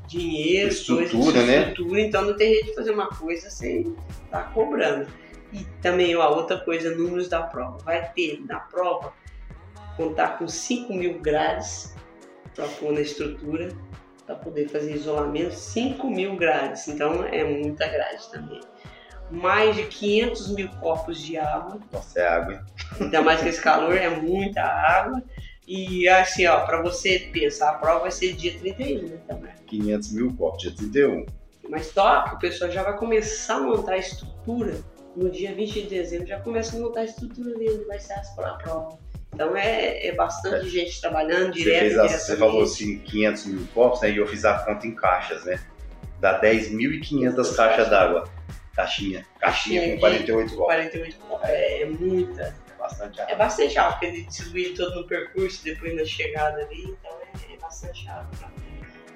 Dinheiro, 0.07 0.69
Estrutura, 0.69 1.23
coisas, 1.23 1.47
né? 1.47 1.69
estrutura, 1.69 2.01
então 2.01 2.21
não 2.23 2.35
tem 2.35 2.53
jeito 2.53 2.65
de 2.67 2.75
fazer 2.75 2.91
uma 2.91 3.07
coisa 3.07 3.49
sem 3.49 3.95
estar 4.25 4.43
tá 4.43 4.51
cobrando. 4.51 5.07
E 5.51 5.63
também, 5.81 6.15
ó, 6.15 6.35
outra 6.35 6.59
coisa, 6.59 6.95
números 6.95 7.27
da 7.27 7.41
prova. 7.41 7.77
Vai 7.79 8.11
ter 8.13 8.39
na 8.45 8.59
prova 8.59 9.13
contar 9.97 10.37
com 10.37 10.47
5 10.47 10.93
mil 10.93 11.19
grades 11.19 11.95
para 12.55 12.67
pôr 12.67 12.93
na 12.93 13.01
estrutura, 13.01 13.69
para 14.29 14.35
poder 14.35 14.69
fazer 14.69 14.93
isolamento, 14.93 15.55
5 15.55 16.07
mil 16.07 16.35
grades, 16.35 16.87
então 16.87 17.23
é 17.23 17.43
muita 17.43 17.87
grade 17.87 18.29
também. 18.31 18.59
Mais 19.31 19.75
de 19.75 19.85
500 19.85 20.53
mil 20.53 20.69
copos 20.79 21.19
de 21.19 21.35
água. 21.35 21.79
Nossa, 21.91 22.19
é 22.19 22.27
água, 22.27 22.53
hein? 22.53 22.59
Ainda 23.01 23.21
mais 23.23 23.41
que 23.41 23.49
esse 23.49 23.59
calor, 23.59 23.97
é 23.97 24.09
muita 24.09 24.61
água. 24.61 25.23
E 25.67 26.07
assim, 26.07 26.45
ó, 26.45 26.59
para 26.63 26.79
você 26.81 27.29
pensar, 27.33 27.71
a 27.71 27.73
prova 27.77 28.01
vai 28.01 28.11
ser 28.11 28.33
dia 28.33 28.55
31, 28.59 29.07
né, 29.07 29.19
também. 29.27 29.51
500 29.65 30.11
mil 30.11 30.35
copos, 30.35 30.61
dia 30.61 30.75
31. 30.75 31.25
Mas 31.67 31.91
toca, 31.91 32.35
o 32.35 32.39
pessoal 32.39 32.69
já 32.69 32.83
vai 32.83 32.97
começar 32.97 33.55
a 33.55 33.61
montar 33.61 33.93
a 33.93 33.97
estrutura 33.97 34.79
no 35.15 35.29
dia 35.31 35.55
20 35.55 35.73
de 35.73 35.87
dezembro, 35.87 36.27
já 36.27 36.39
começa 36.39 36.77
a 36.77 36.79
montar 36.79 37.01
a 37.01 37.05
estrutura 37.05 37.57
dele, 37.57 37.83
vai 37.85 37.99
ser 37.99 38.13
a 38.13 38.53
prova. 38.53 38.99
Então 39.33 39.55
é, 39.55 40.07
é 40.07 40.15
bastante 40.15 40.67
é. 40.67 40.69
gente 40.69 40.99
trabalhando 40.99 41.53
direto. 41.53 41.83
Você, 41.83 41.95
fez 41.95 41.97
a, 41.97 42.07
você 42.07 42.37
falou 42.37 42.63
assim, 42.63 42.99
500 42.99 43.45
mil 43.45 43.67
copos, 43.73 44.01
né? 44.01 44.11
E 44.11 44.17
eu 44.17 44.27
fiz 44.27 44.45
a 44.45 44.53
conta 44.59 44.87
em 44.87 44.95
caixas, 44.95 45.45
né? 45.45 45.59
Dá 46.19 46.41
10.500 46.41 47.55
caixas 47.55 47.89
d'água. 47.89 48.29
Caixinha. 48.75 49.25
Caixinha 49.39 49.93
com 49.93 49.99
48 49.99 50.49
copos. 50.51 50.65
48 50.65 51.17
copos. 51.17 51.49
É, 51.49 51.81
é 51.81 51.85
muita. 51.85 52.41
É 52.41 52.77
bastante 52.77 53.21
água. 53.21 53.33
É 53.33 53.35
bastante 53.35 53.77
água, 53.77 53.91
porque 53.93 54.05
ele 54.05 54.23
distribui 54.23 54.73
todo 54.73 54.95
no 54.95 55.07
percurso, 55.07 55.63
depois 55.63 55.95
na 55.95 56.05
chegada 56.05 56.61
ali, 56.61 56.83
então 56.83 57.11
é, 57.21 57.53
é 57.53 57.57
bastante 57.57 58.07
água 58.09 58.29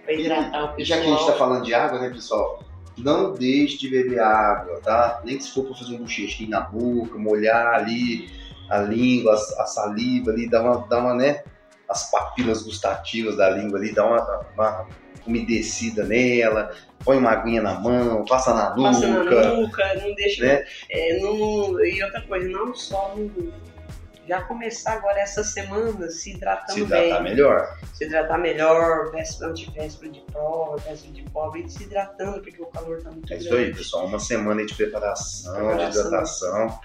para 0.03 0.13
hidratar 0.13 0.65
o 0.65 0.75
pessoal. 0.75 0.85
Já 0.85 0.97
que 0.97 1.07
a 1.07 1.09
gente 1.09 1.19
está 1.19 1.33
falando 1.33 1.65
de 1.65 1.73
água, 1.73 1.99
né, 1.99 2.09
pessoal? 2.09 2.63
Não 2.97 3.33
deixe 3.33 3.77
de 3.77 3.89
beber 3.89 4.19
água, 4.19 4.79
tá? 4.81 5.21
Nem 5.23 5.39
se 5.39 5.51
for 5.51 5.65
para 5.65 5.75
fazer 5.75 5.95
um 5.95 5.99
bochechinho 5.99 6.49
na 6.49 6.61
boca, 6.61 7.17
molhar 7.17 7.73
ali 7.73 8.29
a 8.69 8.79
língua, 8.79 9.33
a, 9.33 9.65
saliva 9.65 10.31
ali, 10.31 10.49
dá 10.49 10.61
uma, 10.61 10.87
dá 10.87 10.99
uma, 10.99 11.13
né? 11.13 11.43
As 11.87 12.09
papilas 12.09 12.63
gustativas 12.63 13.37
da 13.37 13.49
língua 13.49 13.77
ali, 13.77 13.93
dá 13.93 14.05
uma, 14.05 14.45
uma 14.53 14.87
umedecida 15.25 16.03
nela, 16.03 16.71
põe 17.03 17.17
uma 17.17 17.31
aguinha 17.31 17.61
na 17.61 17.79
mão, 17.79 18.25
passa 18.25 18.53
na 18.53 18.75
nuca. 18.75 18.89
Passa 18.89 19.07
na 19.07 19.53
nuca, 19.55 19.93
não 20.01 20.15
deixa. 20.15 20.43
Né? 20.43 20.65
É, 20.89 21.19
não, 21.19 21.83
e 21.83 22.03
outra 22.03 22.21
coisa, 22.21 22.49
não 22.49 22.73
só 22.73 23.15
no 23.15 23.53
já 24.27 24.41
começar 24.41 24.93
agora 24.93 25.19
essa 25.19 25.43
semana 25.43 26.09
se 26.09 26.31
hidratando 26.31 26.71
se 26.73 26.81
hidratar 26.81 27.21
bem. 27.21 27.31
melhor. 27.31 27.77
Se 27.93 28.05
hidratar 28.05 28.37
melhor, 28.37 29.11
véspera, 29.11 29.51
antivéspera 29.51 30.11
de 30.11 30.21
prova, 30.21 30.77
véspera 30.77 31.13
de 31.13 31.21
prova, 31.23 31.57
e 31.59 31.69
se 31.69 31.83
hidratando, 31.83 32.41
porque 32.41 32.61
o 32.61 32.65
calor 32.67 33.01
tá 33.01 33.11
muito 33.11 33.25
É 33.25 33.35
grande. 33.37 33.45
isso 33.45 33.55
aí, 33.55 33.73
pessoal. 33.73 34.05
Uma 34.05 34.19
semana 34.19 34.65
de 34.65 34.73
preparação, 34.73 35.53
preparação 35.53 35.89
de 35.91 35.97
hidratação. 35.99 36.79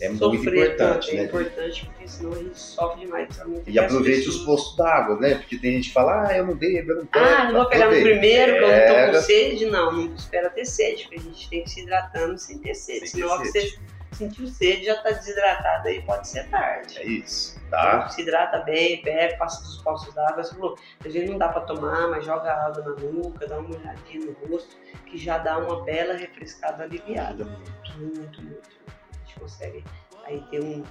É 0.00 0.08
muito 0.08 0.34
importante, 0.34 0.76
tanto. 0.76 1.14
né? 1.14 1.20
É 1.20 1.24
importante, 1.24 1.86
porque 1.86 2.08
senão 2.08 2.32
a 2.32 2.36
gente 2.36 2.58
sofre 2.60 3.00
demais. 3.00 3.28
E 3.66 3.78
aproveite 3.78 4.28
os 4.28 4.38
postos 4.38 4.76
d'água, 4.76 5.18
né? 5.18 5.34
Porque 5.36 5.56
tem 5.58 5.72
gente 5.76 5.88
que 5.88 5.94
fala, 5.94 6.28
ah, 6.28 6.36
eu 6.36 6.46
não 6.46 6.54
bebo, 6.54 6.92
eu 6.92 6.96
não 6.96 7.06
pego. 7.06 7.24
Ah, 7.24 7.44
não 7.44 7.52
vou 7.54 7.68
pegar 7.68 7.90
no 7.90 8.00
primeiro, 8.00 8.52
porque 8.52 8.64
eu 8.64 8.96
não 8.98 9.06
tô 9.06 9.12
com 9.18 9.24
sede. 9.24 9.66
Não, 9.66 9.92
não 9.92 10.14
espera 10.14 10.50
ter 10.50 10.64
sede, 10.64 11.02
porque 11.04 11.16
a 11.18 11.22
gente 11.22 11.48
tem 11.48 11.62
que 11.64 11.70
se 11.70 11.80
hidratando 11.82 12.38
sem 12.38 12.58
ter 12.58 12.74
sede. 12.74 13.08
Sem 13.08 13.20
senão 13.22 13.38
ter 13.38 13.46
você 13.46 13.60
sede. 13.60 13.80
Sentiu 14.16 14.46
sede, 14.46 14.84
já 14.84 15.02
tá 15.02 15.10
desidratado 15.10 15.88
aí, 15.88 16.02
pode 16.02 16.28
ser 16.28 16.48
tarde. 16.48 16.98
É 16.98 17.04
isso, 17.04 17.60
tá? 17.70 18.08
Se 18.08 18.22
hidrata 18.22 18.58
bem, 18.60 19.02
bebe, 19.02 19.36
passa 19.36 19.62
dos 19.62 19.78
poços 19.82 20.14
d'água. 20.14 20.42
Você 20.42 20.54
falou, 20.54 20.76
às 21.04 21.12
vezes 21.12 21.28
não 21.28 21.38
dá 21.38 21.48
pra 21.48 21.62
tomar, 21.62 22.08
mas 22.08 22.24
joga 22.24 22.52
água 22.52 22.82
na 22.82 23.02
nuca, 23.02 23.46
dá 23.46 23.58
uma 23.58 23.74
olhadinha 23.76 24.26
no 24.26 24.48
rosto, 24.48 24.76
que 25.06 25.16
já 25.18 25.38
dá 25.38 25.58
uma 25.58 25.82
bela 25.84 26.14
refrescada 26.14 26.84
aliviada. 26.84 27.44
Muito, 27.44 27.98
muito, 27.98 28.42
muito. 28.42 28.70
A 28.88 29.26
gente 29.26 29.40
consegue 29.40 29.84
aí 30.24 30.40
ter 30.50 30.62
um, 30.62 30.82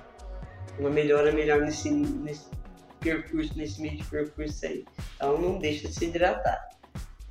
uma 0.79 0.89
melhora 0.89 1.31
melhor 1.31 1.61
nesse, 1.61 1.89
nesse 1.89 2.49
percurso, 2.99 3.57
nesse 3.57 3.81
meio 3.81 3.97
de 3.97 4.03
percurso 4.05 4.65
aí. 4.65 4.85
Então 5.15 5.37
não 5.37 5.57
deixa 5.57 5.87
de 5.87 5.93
se 5.93 6.05
hidratar. 6.05 6.69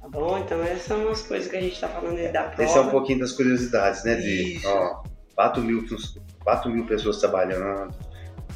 Tá 0.01 0.09
bom? 0.09 0.39
Então 0.39 0.63
essas 0.63 0.83
são 0.83 1.09
as 1.11 1.23
coisas 1.23 1.51
que 1.51 1.57
a 1.57 1.61
gente 1.61 1.79
tá 1.79 1.89
falando 1.89 2.17
aí 2.17 2.33
da 2.33 2.45
prova. 2.45 2.65
Esse 2.65 2.79
é 2.79 2.81
um 2.81 2.91
pouquinho 2.91 3.21
das 3.21 3.33
curiosidades, 3.33 4.03
né? 4.05 4.19
Isso. 4.19 4.67
ó, 4.67 5.03
4 5.41 5.63
mil, 5.63 5.87
4 6.45 6.71
mil 6.71 6.85
pessoas 6.85 7.17
trabalhando, 7.19 7.95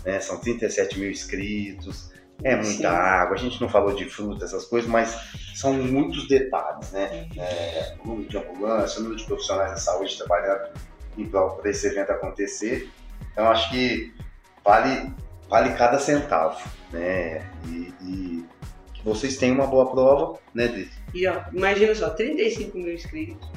né? 0.05 0.21
São 0.21 0.39
37 0.39 0.99
mil 0.99 1.11
inscritos. 1.11 2.13
É 2.43 2.57
muita 2.57 2.73
Sim. 2.73 2.85
água, 2.85 3.35
a 3.37 3.39
gente 3.39 3.59
não 3.61 3.69
falou 3.71 3.95
de 3.95 4.05
fruta, 4.05 4.45
essas 4.45 4.67
coisas, 4.67 4.91
mas 4.91 5.17
são 5.55 5.73
muitos 5.73 6.29
detalhes, 6.29 6.91
né? 6.91 7.27
É, 7.39 7.95
o 8.05 8.09
número 8.09 8.29
de 8.29 8.37
ambulância, 8.37 8.99
o 8.99 9.05
número 9.05 9.19
de 9.19 9.25
profissionais 9.25 9.71
da 9.71 9.77
saúde 9.79 10.19
trabalhando 10.19 10.69
em 11.17 11.27
prol 11.27 11.53
para 11.53 11.71
esse 11.71 11.87
evento 11.87 12.11
acontecer. 12.11 12.91
Então, 13.33 13.49
acho 13.49 13.71
que 13.71 14.13
vale, 14.63 15.11
vale 15.49 15.73
cada 15.75 15.99
centavo, 15.99 16.61
né? 16.93 17.51
E, 17.67 17.95
e 18.03 18.45
que 18.93 19.03
vocês 19.03 19.39
tenham 19.39 19.55
uma 19.55 19.67
boa 19.67 19.91
prova, 19.91 20.39
né? 20.53 20.69
De, 20.69 20.91
E 21.15 21.27
ó, 21.29 21.45
imagina 21.51 21.95
só, 21.95 22.11
35 22.11 22.77
mil 22.77 22.93
inscritos, 22.93 23.49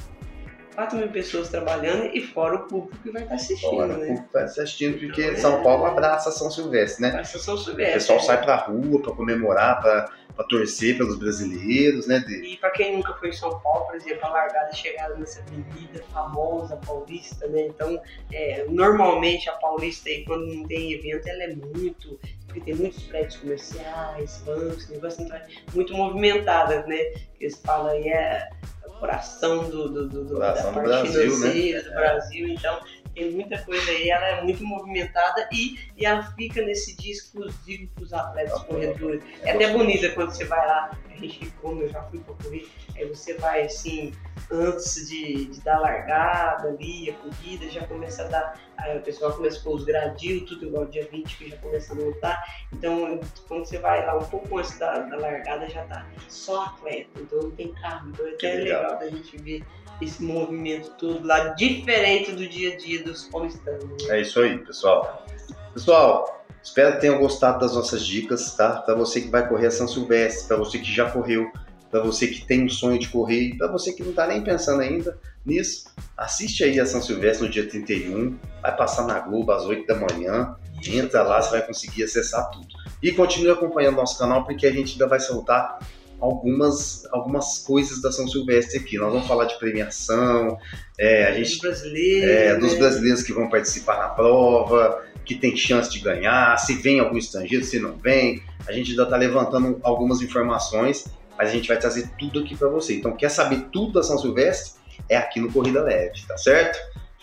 4 0.78 0.96
mil 0.96 1.10
pessoas 1.10 1.50
trabalhando 1.50 2.06
e 2.16 2.22
fora 2.22 2.56
o 2.58 2.68
público 2.68 2.96
que 3.02 3.10
vai 3.10 3.24
estar 3.24 3.34
assistindo, 3.34 3.70
Fora, 3.72 3.98
né? 3.98 4.28
tá 4.32 4.44
assistindo, 4.44 5.00
porque 5.00 5.24
é- 5.24 5.36
São 5.36 5.64
Paulo 5.64 5.86
abraça 5.88 6.30
São 6.30 6.52
Silvestre, 6.52 7.02
né? 7.02 7.20
Essa 7.20 7.40
São 7.40 7.56
O 7.56 7.58
Silvestre. 7.58 7.94
pessoal 7.96 8.20
né? 8.20 8.24
sai 8.26 8.44
pra 8.44 8.58
rua 8.58 9.02
pra 9.02 9.12
comemorar, 9.14 9.82
pra, 9.82 10.08
pra 10.36 10.46
torcer 10.46 10.96
pelos 10.96 11.18
brasileiros, 11.18 12.06
né? 12.06 12.20
De, 12.20 12.54
E 12.54 12.58
para 12.58 12.70
quem 12.70 12.96
nunca 12.96 13.12
foi 13.16 13.30
em 13.30 13.34
São 13.34 13.60
Paulo, 13.60 13.88
por 13.88 13.96
exemplo, 13.96 14.24
a 14.24 14.30
largada 14.30 14.70
e 14.72 14.76
chegada 14.76 15.16
nessa 15.16 15.42
avenida 15.42 16.04
famosa 16.14 16.76
paulista, 16.86 17.48
né? 17.48 17.66
Então, 17.66 18.00
é, 18.32 18.64
normalmente 18.70 19.50
a 19.50 19.54
paulista 19.54 20.08
aí, 20.10 20.24
quando 20.26 20.46
não 20.46 20.68
tem 20.68 20.94
evento, 20.94 21.28
ela 21.28 21.42
é 21.42 21.56
muito. 21.56 22.20
Porque 22.46 22.62
tem 22.62 22.76
muitos 22.76 23.02
prédios 23.04 23.38
comerciais, 23.38 24.42
bancos, 24.46 24.88
negócio 24.90 25.24
então 25.24 25.36
é 25.38 25.46
muito 25.74 25.94
movimentada, 25.96 26.86
né? 26.86 26.98
Eles 27.42 27.60
falam 27.66 27.88
aí 27.92 28.08
é 28.08 28.48
o 28.77 28.77
coração 29.00 29.70
do, 29.70 29.90
do, 29.90 30.08
do, 30.10 30.26
do- 30.26 30.34
Coração 30.36 30.74
da 30.74 30.82
do 30.82 30.88
Brasil, 30.88 31.40
né? 31.40 31.82
do 31.82 31.90
É. 31.90 31.94
Brasil, 31.96 32.48
então 32.50 32.80
tem 33.14 33.32
muita 33.32 33.58
coisa 33.64 33.90
aí, 33.90 34.10
ela 34.10 34.26
é 34.28 34.44
muito 34.44 34.64
movimentada 34.64 35.48
e, 35.52 35.76
e 35.98 36.06
ela 36.06 36.22
fica 36.36 36.62
nesse 36.62 36.96
dia 36.98 37.12
exclusivo 37.12 37.88
para 37.96 38.04
os 38.04 38.14
atletas 38.14 38.62
corredores. 38.64 39.24
É 39.42 39.52
até 39.52 39.72
bonita 39.74 40.10
quando 40.12 40.32
você 40.32 40.46
vai 40.46 40.66
lá, 40.68 40.98
a 41.10 41.16
gente, 41.16 41.52
como 41.62 41.82
eu 41.82 41.90
já 41.90 42.04
fui 42.04 42.20
pra 42.20 42.36
correr, 42.36 42.68
aí 42.96 43.06
você 43.06 43.34
vai 43.36 43.64
assim, 43.66 44.14
antes 44.52 45.08
de, 45.08 45.46
de 45.46 45.62
dar 45.62 45.80
largada 45.80 46.70
ali, 46.70 47.10
a 47.10 47.14
corrida, 47.14 47.70
já 47.70 47.86
começa 47.86 48.24
a 48.24 48.28
dar, 48.28 48.60
aí 48.78 48.98
o 48.98 49.02
pessoal 49.02 49.34
começa 49.34 49.60
a 49.60 49.64
pôr 49.64 49.76
os 49.76 49.84
gradios, 49.84 50.50
tudo 50.50 50.66
igual 50.66 50.86
dia 50.86 51.08
20 51.12 51.38
que 51.38 51.50
já 51.50 51.58
começa 51.58 51.94
a 51.94 51.96
montar. 51.96 52.44
Então, 52.72 53.20
quando 53.48 53.66
você 53.66 53.78
vai 53.78 54.06
lá 54.06 54.18
um 54.18 54.24
pouco 54.24 54.58
antes 54.58 54.78
da, 54.78 55.00
da 55.00 55.18
largada, 55.18 55.68
já 55.68 55.84
tá 55.86 56.06
só 56.28 56.66
atleta, 56.66 57.10
então 57.20 57.40
não 57.44 57.52
tem 57.52 57.74
carro. 57.74 58.10
Então 58.10 58.26
é 58.26 58.32
até 58.32 58.54
legal. 58.54 58.84
legal 58.84 59.00
da 59.00 59.10
gente 59.10 59.38
ver 59.38 59.64
esse 60.02 60.24
movimento 60.24 60.92
todo 60.98 61.26
lá, 61.26 61.50
diferente 61.50 62.32
do 62.32 62.48
dia 62.48 62.74
a 62.74 62.78
dia 62.78 63.04
dos 63.04 63.26
paulistanos. 63.26 63.84
né? 64.06 64.18
É 64.18 64.22
isso 64.22 64.40
aí, 64.40 64.58
pessoal. 64.60 65.26
Pessoal, 65.74 66.46
espero 66.64 66.96
que 66.96 67.02
tenham 67.02 67.20
gostado 67.20 67.60
das 67.60 67.76
nossas 67.76 68.06
dicas, 68.06 68.56
tá? 68.56 68.82
Para 68.82 68.96
você 68.96 69.22
que 69.22 69.30
vai 69.30 69.48
correr 69.48 69.68
a 69.68 69.72
São 69.72 69.88
Silvestre, 69.88 70.48
para 70.48 70.58
você 70.58 70.78
que 70.80 70.92
já 70.92 71.10
correu, 71.10 71.52
para 71.90 72.02
você 72.02 72.28
que 72.28 72.46
tem 72.46 72.64
um 72.66 72.70
sonho 72.70 73.00
de 73.00 73.08
correr, 73.10 73.56
para 73.58 73.68
você 73.72 73.94
que 73.94 74.04
não 74.04 74.14
tá 74.14 74.28
nem 74.28 74.42
pensando 74.44 74.82
ainda 74.82 75.18
nisso, 75.46 75.86
assiste 76.18 76.64
aí 76.64 76.80
a 76.80 76.86
São 76.86 77.02
Silvestre 77.02 77.46
no 77.46 77.52
dia 77.52 77.68
31, 77.68 78.38
vai 78.62 78.76
passar 78.76 79.06
na 79.08 79.20
Globo 79.20 79.52
às 79.52 79.64
8 79.66 79.88
da 79.88 79.96
manhã, 79.96 80.56
entra 80.86 81.24
lá, 81.24 81.42
você 81.42 81.52
vai 81.52 81.66
conseguir 81.66 82.04
acessar 82.04 82.50
tudo. 82.52 82.68
E 83.02 83.12
continue 83.12 83.52
acompanhando 83.52 83.96
nosso 83.96 84.18
canal, 84.18 84.44
porque 84.44 84.68
a 84.68 84.72
gente 84.72 84.94
ainda 84.94 85.08
vai 85.08 85.20
soltar 85.20 85.80
algumas, 86.20 87.06
algumas 87.12 87.60
coisas 87.60 88.02
da 88.02 88.12
São 88.12 88.28
Silvestre 88.28 88.80
aqui. 88.80 88.98
Nós 88.98 89.12
vamos 89.12 89.28
falar 89.28 89.46
de 89.46 89.58
premiação, 89.58 90.58
é, 91.00 91.26
a 91.26 91.34
gente 91.34 91.52
Dos 91.52 91.60
brasileiros. 91.60 92.30
é, 92.30 92.56
dos 92.56 92.74
né? 92.74 92.80
brasileiros 92.80 93.24
que 93.24 93.34
vão 93.34 93.50
participar 93.50 93.98
na 93.98 94.10
prova, 94.10 95.04
que 95.24 95.36
tem 95.36 95.56
chance 95.56 95.90
de 95.92 96.00
ganhar, 96.00 96.58
se 96.58 96.74
vem 96.76 97.00
algum 97.00 97.18
estrangeiro, 97.18 97.64
se 97.64 97.80
não 97.80 97.98
vem. 97.98 98.42
A 98.68 98.72
gente 98.72 98.92
ainda 98.92 99.04
está 99.04 99.18
levantando 99.18 99.80
algumas 99.84 100.22
informações, 100.22 101.06
mas 101.38 101.50
a 101.50 101.52
gente 101.52 101.68
vai 101.68 101.78
trazer 101.78 102.10
tudo 102.18 102.40
aqui 102.40 102.56
para 102.56 102.68
você. 102.68 102.96
Então, 102.96 103.16
quer 103.16 103.30
saber 103.30 103.68
tudo 103.72 103.94
da 103.94 104.04
São 104.04 104.18
Silvestre? 104.18 104.80
É 105.08 105.18
aqui 105.18 105.40
no 105.40 105.52
Corrida 105.52 105.84
Leve, 105.84 106.22
tá 106.28 106.38
certo? 106.38 106.78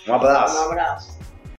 Um 0.07 0.15
abraço! 0.15 0.57
Um 0.57 0.71
abraço. 0.71 1.19